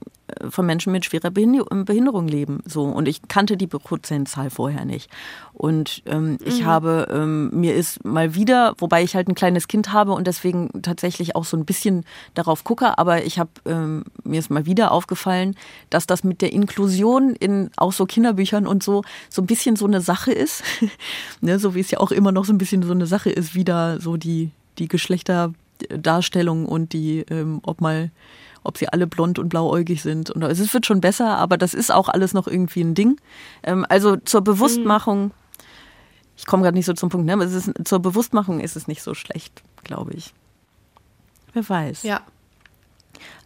[0.49, 2.63] von Menschen mit schwerer Behinderung leben.
[2.65, 5.09] So und ich kannte die Prozentzahl vorher nicht.
[5.51, 6.37] Und ähm, mhm.
[6.45, 10.27] ich habe ähm, mir ist mal wieder, wobei ich halt ein kleines Kind habe und
[10.27, 14.65] deswegen tatsächlich auch so ein bisschen darauf gucke, aber ich habe ähm, mir ist mal
[14.65, 15.57] wieder aufgefallen,
[15.89, 19.87] dass das mit der Inklusion in auch so Kinderbüchern und so so ein bisschen so
[19.87, 20.63] eine Sache ist,
[21.41, 23.55] ne, so wie es ja auch immer noch so ein bisschen so eine Sache ist,
[23.55, 28.11] wieder so die die Geschlechterdarstellung und die, ähm, ob mal,
[28.63, 30.29] ob sie alle blond und blauäugig sind.
[30.29, 33.19] Und es wird schon besser, aber das ist auch alles noch irgendwie ein Ding.
[33.63, 35.31] Ähm, also zur Bewusstmachung,
[36.37, 37.33] ich komme gerade nicht so zum Punkt, ne?
[37.33, 40.33] aber ist, zur Bewusstmachung ist es nicht so schlecht, glaube ich.
[41.53, 42.03] Wer weiß.
[42.03, 42.21] Ja.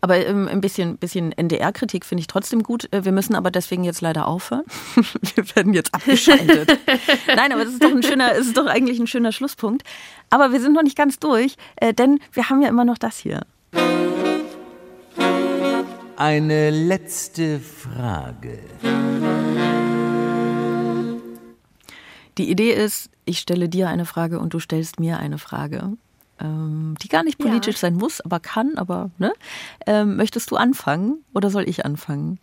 [0.02, 2.92] Aber ähm, ein bisschen, bisschen NDR-Kritik finde ich trotzdem gut.
[2.94, 4.66] Äh, wir müssen aber deswegen jetzt leider aufhören.
[5.36, 6.78] wir werden jetzt abgeschaltet.
[7.36, 9.84] Nein, aber das ist doch ein schöner, es ist doch eigentlich ein schöner Schlusspunkt.
[10.30, 13.18] Aber wir sind noch nicht ganz durch, äh, denn wir haben ja immer noch das
[13.18, 13.42] hier.
[16.16, 18.60] Eine letzte Frage.
[22.38, 25.98] Die Idee ist, ich stelle dir eine Frage und du stellst mir eine Frage
[26.40, 27.82] ähm, die gar nicht politisch ja.
[27.82, 29.34] sein muss, aber kann, aber ne?
[29.86, 32.40] Ähm, möchtest du anfangen oder soll ich anfangen?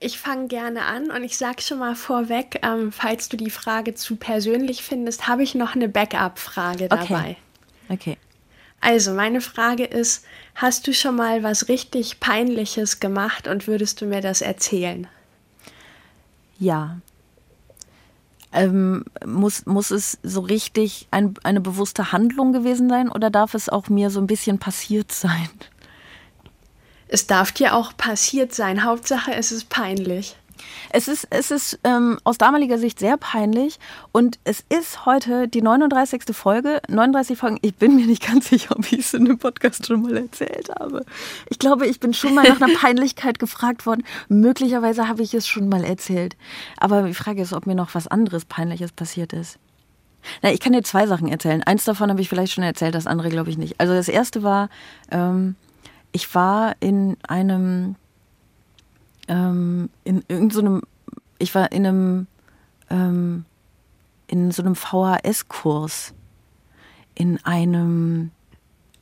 [0.00, 3.94] Ich fange gerne an und ich sage schon mal vorweg, ähm, falls du die Frage
[3.94, 7.06] zu persönlich findest, habe ich noch eine Backup-Frage dabei.
[7.08, 7.36] Okay.
[7.88, 8.18] okay.
[8.80, 14.04] Also, meine Frage ist, hast du schon mal was richtig Peinliches gemacht und würdest du
[14.04, 15.06] mir das erzählen?
[16.58, 16.98] Ja,
[18.54, 23.68] ähm, muss, muss es so richtig ein, eine bewusste Handlung gewesen sein oder darf es
[23.68, 25.48] auch mir so ein bisschen passiert sein?
[27.08, 28.84] Es darf dir auch passiert sein.
[28.84, 30.36] Hauptsache, es ist peinlich.
[30.90, 33.78] Es ist, es ist ähm, aus damaliger Sicht sehr peinlich
[34.12, 36.22] und es ist heute die 39.
[36.32, 36.80] Folge.
[36.88, 40.02] 39 Folgen, ich bin mir nicht ganz sicher, ob ich es in dem Podcast schon
[40.02, 41.04] mal erzählt habe.
[41.48, 44.04] Ich glaube, ich bin schon mal nach einer Peinlichkeit gefragt worden.
[44.28, 46.36] Möglicherweise habe ich es schon mal erzählt.
[46.76, 49.58] Aber die Frage ist, ob mir noch was anderes Peinliches passiert ist.
[50.42, 51.62] Na, ich kann dir zwei Sachen erzählen.
[51.62, 53.80] Eins davon habe ich vielleicht schon erzählt, das andere glaube ich nicht.
[53.80, 54.68] Also das erste war,
[55.10, 55.56] ähm,
[56.12, 57.96] ich war in einem
[59.28, 62.26] ähm, in irgendeinem, so ich war in einem,
[62.90, 63.44] ähm,
[64.26, 66.14] in so einem VHS-Kurs,
[67.14, 68.30] in einem,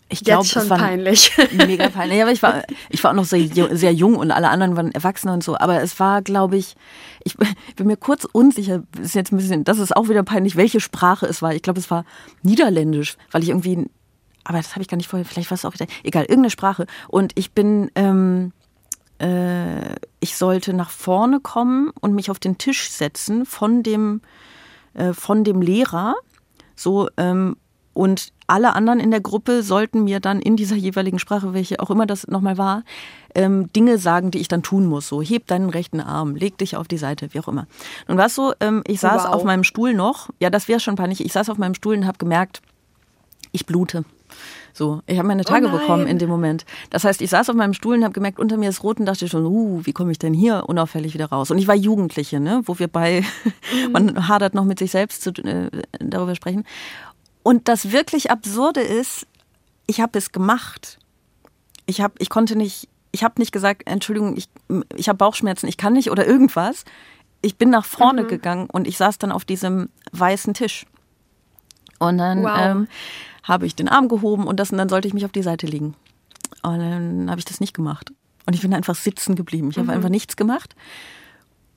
[0.08, 1.32] ich glaube, es war peinlich.
[1.52, 2.18] mega peinlich.
[2.18, 4.92] Ja, aber ich war, ich war auch noch sehr, sehr jung und alle anderen waren
[4.92, 5.56] Erwachsene und so.
[5.56, 6.74] Aber es war, glaube ich,
[7.24, 7.36] ich
[7.76, 11.26] bin mir kurz unsicher, ist jetzt ein bisschen, das ist auch wieder peinlich, welche Sprache
[11.26, 11.54] es war.
[11.54, 12.04] Ich glaube, es war
[12.42, 13.86] Niederländisch, weil ich irgendwie,
[14.44, 16.86] aber das habe ich gar nicht vorher, vielleicht war es auch wieder, egal, irgendeine Sprache.
[17.08, 18.52] Und ich bin, ähm,
[19.22, 24.20] äh, ich sollte nach vorne kommen und mich auf den Tisch setzen von dem,
[24.94, 26.16] äh, von dem Lehrer.
[26.74, 27.56] So, ähm,
[27.94, 31.90] und alle anderen in der Gruppe sollten mir dann in dieser jeweiligen Sprache, welche auch
[31.90, 32.84] immer das nochmal war,
[33.34, 35.08] ähm, Dinge sagen, die ich dann tun muss.
[35.08, 37.66] So, heb deinen rechten Arm, leg dich auf die Seite, wie auch immer.
[38.08, 39.34] Nun war es so, ähm, ich saß wow.
[39.34, 42.06] auf meinem Stuhl noch, ja, das wäre schon peinlich, ich saß auf meinem Stuhl und
[42.06, 42.62] habe gemerkt,
[43.52, 44.04] ich blute.
[44.72, 46.64] So, ich habe meine Tage oh bekommen in dem Moment.
[46.90, 49.06] Das heißt, ich saß auf meinem Stuhl und habe gemerkt, unter mir ist rot und
[49.06, 51.50] dachte schon, uh, wie komme ich denn hier unauffällig wieder raus?
[51.50, 53.22] Und ich war Jugendliche, ne, wo wir bei,
[53.86, 53.92] mhm.
[53.92, 56.64] man hadert noch mit sich selbst zu, äh, darüber sprechen.
[57.42, 59.26] Und das wirklich Absurde ist,
[59.86, 60.98] ich habe es gemacht.
[61.86, 64.48] Ich habe, ich konnte nicht, ich habe nicht gesagt, Entschuldigung, ich,
[64.96, 66.84] ich habe Bauchschmerzen, ich kann nicht oder irgendwas.
[67.42, 68.28] Ich bin nach vorne mhm.
[68.28, 70.86] gegangen und ich saß dann auf diesem weißen Tisch.
[71.98, 72.58] Und dann wow.
[72.58, 72.88] ähm,
[73.42, 75.66] habe ich den Arm gehoben und, das, und dann sollte ich mich auf die Seite
[75.66, 75.94] legen.
[76.62, 78.12] Und dann habe ich das nicht gemacht.
[78.46, 79.70] Und ich bin einfach sitzen geblieben.
[79.70, 79.94] Ich habe mhm.
[79.94, 80.74] einfach nichts gemacht.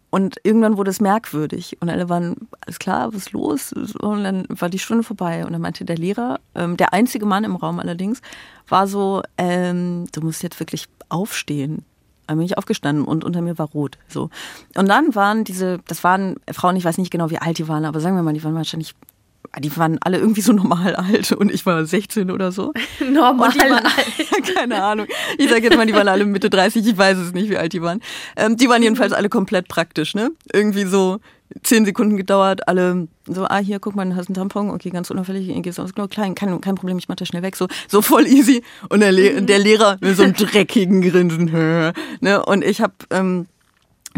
[0.10, 1.78] Und irgendwann wurde es merkwürdig.
[1.82, 3.74] Und alle waren, alles klar, was ist los?
[3.74, 5.46] Und dann war die Stunde vorbei.
[5.46, 8.22] Und dann meinte der Lehrer, ähm, der einzige Mann im Raum allerdings,
[8.68, 11.84] war so, ähm, du musst jetzt wirklich aufstehen.
[12.28, 13.98] Dann bin ich aufgestanden und unter mir war rot.
[14.08, 14.30] So.
[14.76, 17.86] Und dann waren diese, das waren Frauen, ich weiß nicht genau, wie alt die waren,
[17.86, 18.96] aber sagen wir mal, die waren wahrscheinlich
[19.60, 22.74] die waren alle irgendwie so normal alt und ich war 16 oder so.
[23.00, 24.56] normal und die waren, alt.
[24.56, 25.08] keine Ahnung.
[25.38, 27.74] Ich sage jetzt mal, die waren alle Mitte 30, ich weiß es nicht, wie alt
[27.74, 28.02] die waren.
[28.36, 30.32] Ähm, die waren jedenfalls alle komplett praktisch, ne?
[30.52, 31.20] Irgendwie so
[31.64, 35.12] zehn Sekunden gedauert, alle so, ah, hier, guck mal, du hast einen Tampon, okay, ganz
[35.12, 38.02] unauffällig, gehst aufs Klo, klein, kein, kein Problem, ich mach das schnell weg, so, so
[38.02, 38.64] voll easy.
[38.90, 41.46] Und der, Le der Lehrer mit so einem dreckigen Grinsen,
[42.20, 42.44] ne?
[42.46, 43.46] Und ich hab, ähm,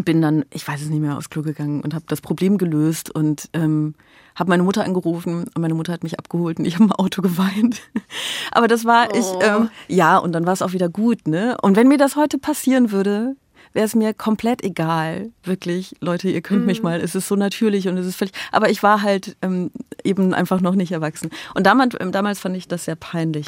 [0.03, 3.13] bin dann, ich weiß es nicht mehr, aufs Klo gegangen und habe das Problem gelöst
[3.13, 3.95] und ähm,
[4.37, 7.21] habe meine Mutter angerufen und meine Mutter hat mich abgeholt und ich habe im Auto
[7.21, 7.81] geweint.
[8.51, 9.17] Aber das war oh.
[9.17, 11.57] ich, ähm, ja, und dann war es auch wieder gut, ne?
[11.61, 13.35] Und wenn mir das heute passieren würde,
[13.73, 15.31] wäre es mir komplett egal.
[15.43, 16.67] Wirklich, Leute, ihr könnt mm.
[16.67, 16.83] mich mhm.
[16.83, 18.33] mal, es ist so natürlich und es ist völlig.
[18.51, 19.71] Aber ich war halt ähm,
[20.03, 21.31] eben einfach noch nicht erwachsen.
[21.55, 23.47] Und damals, ähm, damals fand ich das sehr peinlich.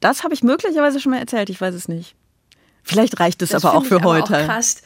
[0.00, 2.16] Das habe ich möglicherweise schon mal erzählt, ich weiß es nicht.
[2.82, 4.36] Vielleicht reicht es das aber auch für heute.
[4.36, 4.82] Auch krass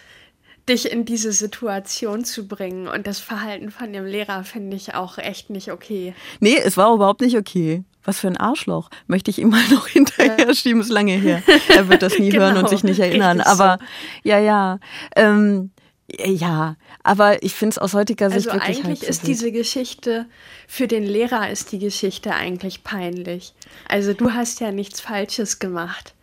[0.69, 2.89] dich in diese Situation zu bringen.
[2.89, 6.15] Und das Verhalten von dem Lehrer finde ich auch echt nicht okay.
[6.41, 7.85] Nee, es war überhaupt nicht okay.
[8.05, 8.89] Was für ein Arschloch.
[9.07, 11.43] Möchte ich ihm mal noch hinterher schieben, ist lange her.
[11.69, 13.41] Er wird das nie genau, hören und sich nicht erinnern.
[13.41, 13.79] Aber
[14.23, 14.79] ja, ja.
[15.15, 15.71] Ähm,
[16.09, 20.27] ja, aber ich finde es aus heutiger Sicht also wirklich eigentlich halt ist diese Geschichte
[20.69, 23.55] für den Lehrer ist die Geschichte eigentlich peinlich.
[23.89, 26.15] Also du hast ja nichts Falsches gemacht.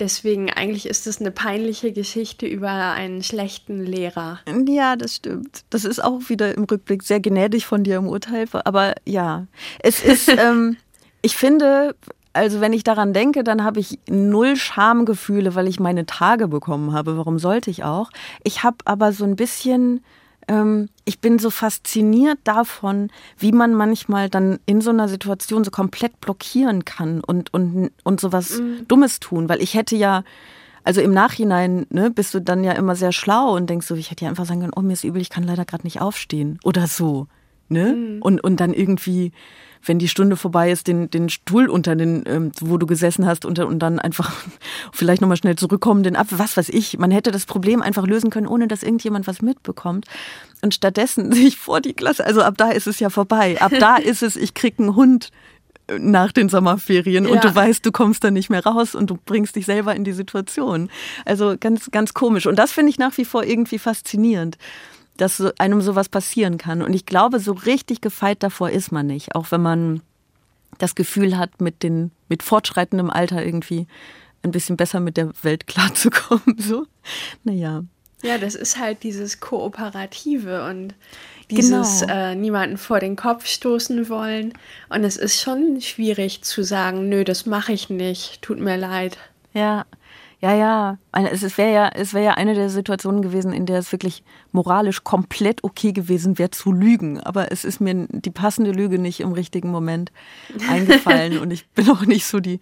[0.00, 4.40] Deswegen eigentlich ist es eine peinliche Geschichte über einen schlechten Lehrer.
[4.66, 5.64] Ja, das stimmt.
[5.70, 8.46] Das ist auch wieder im Rückblick sehr gnädig von dir im Urteil.
[8.64, 9.46] Aber ja,
[9.80, 10.76] es ist, ähm,
[11.22, 11.94] ich finde,
[12.32, 16.92] also wenn ich daran denke, dann habe ich null Schamgefühle, weil ich meine Tage bekommen
[16.92, 17.16] habe.
[17.16, 18.10] Warum sollte ich auch?
[18.44, 20.04] Ich habe aber so ein bisschen
[20.48, 25.70] ähm, ich bin so fasziniert davon, wie man manchmal dann in so einer Situation so
[25.70, 28.86] komplett blockieren kann und, und, und sowas mhm.
[28.88, 29.48] Dummes tun.
[29.48, 30.24] Weil ich hätte ja,
[30.84, 34.10] also im Nachhinein ne, bist du dann ja immer sehr schlau und denkst so, ich
[34.10, 36.58] hätte ja einfach sagen können, oh, mir ist übel, ich kann leider gerade nicht aufstehen
[36.64, 37.26] oder so.
[37.68, 37.92] Ne?
[37.92, 38.22] Mhm.
[38.22, 39.32] Und, und dann irgendwie
[39.84, 43.44] wenn die Stunde vorbei ist, den, den Stuhl unter den, ähm, wo du gesessen hast,
[43.44, 44.32] unter, und dann einfach
[44.92, 46.98] vielleicht nochmal schnell zurückkommen, den ab, was weiß ich.
[46.98, 50.06] Man hätte das Problem einfach lösen können, ohne dass irgendjemand was mitbekommt.
[50.62, 53.60] Und stattdessen sich vor die Klasse, also ab da ist es ja vorbei.
[53.60, 55.30] Ab da ist es, ich krieg einen Hund
[55.86, 57.30] äh, nach den Sommerferien ja.
[57.30, 60.04] und du weißt, du kommst da nicht mehr raus und du bringst dich selber in
[60.04, 60.90] die Situation.
[61.24, 62.46] Also ganz, ganz komisch.
[62.46, 64.58] Und das finde ich nach wie vor irgendwie faszinierend
[65.18, 66.80] dass einem sowas passieren kann.
[66.80, 70.00] Und ich glaube, so richtig gefeit davor ist man nicht, auch wenn man
[70.78, 73.86] das Gefühl hat, mit, den, mit fortschreitendem Alter irgendwie
[74.42, 76.56] ein bisschen besser mit der Welt klarzukommen.
[76.58, 76.86] So,
[77.44, 77.84] naja.
[78.22, 80.94] Ja, das ist halt dieses Kooperative und
[81.50, 82.12] dieses genau.
[82.12, 84.52] äh, niemanden vor den Kopf stoßen wollen.
[84.88, 89.18] Und es ist schon schwierig zu sagen, nö, das mache ich nicht, tut mir leid.
[89.54, 89.86] Ja,
[90.40, 90.98] ja, ja.
[91.12, 94.22] Es wäre ja, es wäre ja eine der Situationen gewesen, in der es wirklich
[94.52, 97.20] moralisch komplett okay gewesen wäre zu lügen.
[97.20, 100.12] Aber es ist mir die passende Lüge nicht im richtigen Moment
[100.68, 102.60] eingefallen und ich bin auch nicht so die,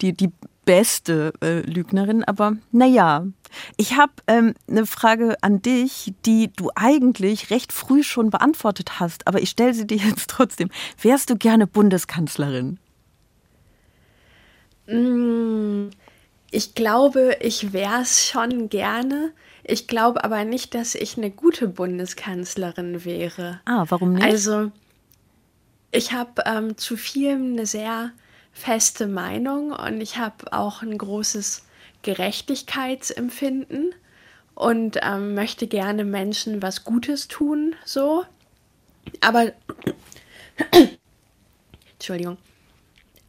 [0.00, 0.32] die, die
[0.64, 2.24] beste äh, Lügnerin.
[2.24, 3.26] Aber naja,
[3.76, 9.26] ich habe ähm, eine Frage an dich, die du eigentlich recht früh schon beantwortet hast,
[9.26, 10.70] aber ich stelle sie dir jetzt trotzdem.
[11.02, 12.78] Wärst du gerne Bundeskanzlerin?
[14.86, 15.90] Mmh.
[16.50, 19.32] Ich glaube, ich wäre es schon gerne.
[19.64, 23.60] Ich glaube aber nicht, dass ich eine gute Bundeskanzlerin wäre.
[23.66, 24.24] Ah, warum nicht?
[24.24, 24.72] Also,
[25.90, 28.12] ich habe ähm, zu vielem eine sehr
[28.52, 31.66] feste Meinung und ich habe auch ein großes
[32.02, 33.94] Gerechtigkeitsempfinden
[34.54, 38.24] und ähm, möchte gerne Menschen was Gutes tun, so.
[39.20, 39.52] Aber,
[41.92, 42.38] Entschuldigung.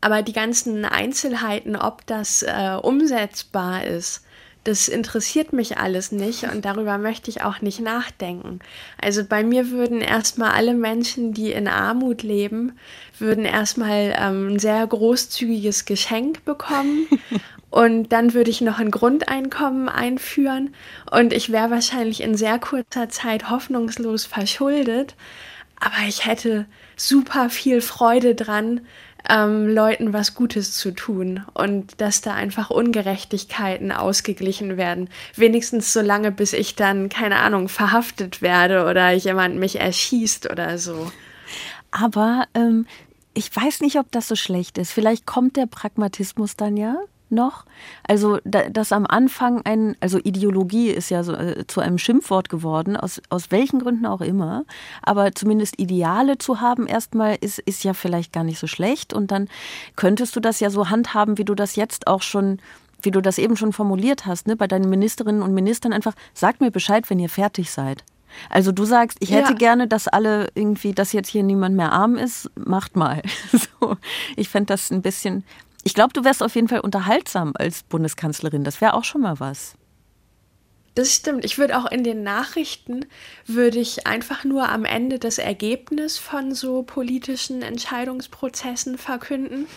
[0.01, 4.23] Aber die ganzen Einzelheiten, ob das äh, umsetzbar ist,
[4.65, 8.59] das interessiert mich alles nicht und darüber möchte ich auch nicht nachdenken.
[9.01, 12.77] Also bei mir würden erstmal alle Menschen, die in Armut leben,
[13.17, 17.07] würden erstmal ähm, ein sehr großzügiges Geschenk bekommen
[17.69, 20.75] und dann würde ich noch ein Grundeinkommen einführen
[21.09, 25.15] und ich wäre wahrscheinlich in sehr kurzer Zeit hoffnungslos verschuldet,
[25.79, 26.65] aber ich hätte
[26.97, 28.81] super viel Freude dran,
[29.27, 35.09] ähm, Leuten was Gutes zu tun und dass da einfach Ungerechtigkeiten ausgeglichen werden.
[35.35, 40.77] Wenigstens so lange, bis ich dann, keine Ahnung, verhaftet werde oder jemand mich erschießt oder
[40.77, 41.11] so.
[41.91, 42.85] Aber ähm,
[43.33, 44.91] ich weiß nicht, ob das so schlecht ist.
[44.91, 46.97] Vielleicht kommt der Pragmatismus dann ja
[47.31, 47.65] noch.
[48.07, 52.97] Also, dass am Anfang ein, also Ideologie ist ja so, äh, zu einem Schimpfwort geworden,
[52.97, 54.65] aus, aus welchen Gründen auch immer.
[55.01, 59.13] Aber zumindest Ideale zu haben, erstmal ist, ist ja vielleicht gar nicht so schlecht.
[59.13, 59.47] Und dann
[59.95, 62.59] könntest du das ja so handhaben, wie du das jetzt auch schon
[63.01, 66.59] wie du das eben schon formuliert hast, ne, bei deinen Ministerinnen und Ministern einfach, sagt
[66.59, 68.03] mir Bescheid, wenn ihr fertig seid.
[68.49, 69.57] Also du sagst, ich hätte ja.
[69.57, 73.21] gerne, dass alle irgendwie, dass jetzt hier niemand mehr arm ist, macht mal.
[73.81, 73.95] So,
[74.35, 75.45] ich fände das ein bisschen,
[75.83, 78.63] ich glaube, du wärst auf jeden Fall unterhaltsam als Bundeskanzlerin.
[78.63, 79.75] Das wäre auch schon mal was.
[80.99, 81.45] Das stimmt.
[81.45, 83.05] Ich würde auch in den Nachrichten,
[83.47, 89.67] würde ich einfach nur am Ende das Ergebnis von so politischen Entscheidungsprozessen verkünden.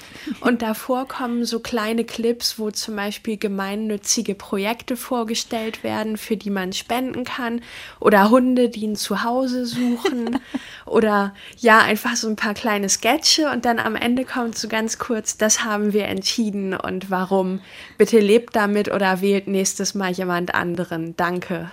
[0.41, 6.51] Und davor kommen so kleine Clips, wo zum Beispiel gemeinnützige Projekte vorgestellt werden, für die
[6.51, 7.61] man spenden kann.
[8.01, 10.41] Oder Hunde, die ein Zuhause suchen.
[10.87, 13.49] Oder ja, einfach so ein paar kleine Sketche.
[13.49, 17.61] Und dann am Ende kommt so ganz kurz, das haben wir entschieden und warum.
[17.97, 21.12] Bitte lebt damit oder wählt nächstes Mal jemand anderen.
[21.17, 21.71] Danke.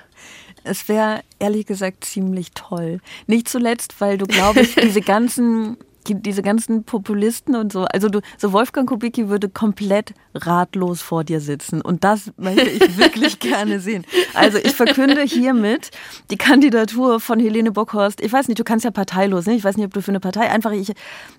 [0.64, 3.00] Es wäre ehrlich gesagt ziemlich toll.
[3.28, 5.78] Nicht zuletzt, weil du, glaube ich, diese ganzen
[6.08, 11.40] diese ganzen Populisten und so, also du, so Wolfgang Kubicki würde komplett ratlos vor dir
[11.40, 14.06] sitzen und das möchte ich wirklich gerne sehen.
[14.34, 15.92] Also ich verkünde hiermit
[16.32, 18.22] die Kandidatur von Helene Bockhorst.
[18.22, 19.54] Ich weiß nicht, du kannst ja parteilos, ne?
[19.54, 20.94] Ich weiß nicht, ob du für eine Partei einfach ich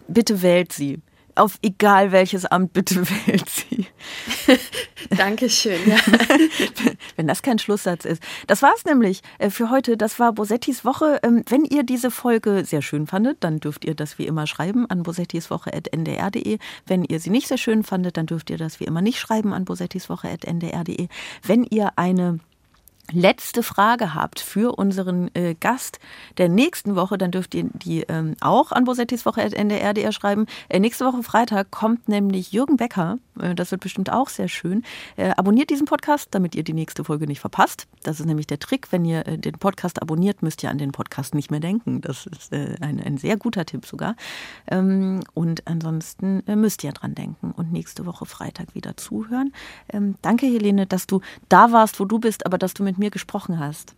[0.07, 1.01] bitte wählt sie
[1.35, 3.87] auf egal welches Amt bitte wählt sie.
[5.17, 5.81] Dankeschön.
[5.87, 5.97] Ja.
[7.17, 8.23] Wenn das kein Schlusssatz ist.
[8.47, 9.97] Das war es nämlich äh, für heute.
[9.97, 11.21] Das war Bosettis Woche.
[11.23, 14.89] Ähm, wenn ihr diese Folge sehr schön fandet, dann dürft ihr das wie immer schreiben
[14.89, 16.59] an bosettiswoche.ndr.de.
[16.87, 19.53] Wenn ihr sie nicht sehr schön fandet, dann dürft ihr das wie immer nicht schreiben
[19.53, 21.09] an bosettiswoche.ndr.de.
[21.43, 22.41] Wenn ihr eine
[23.13, 25.99] letzte Frage habt für unseren äh, Gast
[26.39, 30.47] der nächsten Woche, dann dürft ihr die ähm, auch an bosettiswoche.ndr.de schreiben.
[30.69, 33.19] Äh, nächste Woche Freitag kommt nämlich Jürgen Becker.
[33.41, 34.85] Äh, das wird bestimmt auch sehr schön.
[35.17, 37.87] Äh, abonniert diesen Podcast, damit ihr die nächste Folge nicht verpasst.
[38.03, 38.93] Das ist nämlich der Trick.
[38.93, 42.01] Wenn ihr äh, den Podcast abonniert, müsst ihr an den Podcast nicht mehr denken.
[42.01, 44.17] Das ist äh, ein, ein sehr guter Tipp sogar.
[44.71, 49.53] Ähm, und ansonsten müsst ihr dran denken und nächste Woche Freitag wieder zuhören.
[49.93, 53.11] Ähm, danke, Helene, dass du da warst, wo du bist, aber dass du mit mir
[53.11, 53.97] gesprochen hast.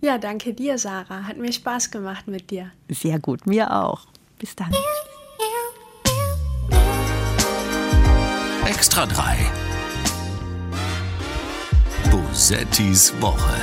[0.00, 1.24] Ja, danke dir, Sarah.
[1.24, 2.72] Hat mir Spaß gemacht mit dir.
[2.88, 4.06] Sehr gut, mir auch.
[4.38, 4.72] Bis dann.
[8.64, 9.36] Extra 3.
[12.10, 13.56] Bosettis Woche.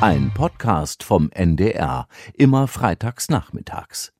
[0.00, 4.13] Ein Podcast vom NDR, immer freitags nachmittags.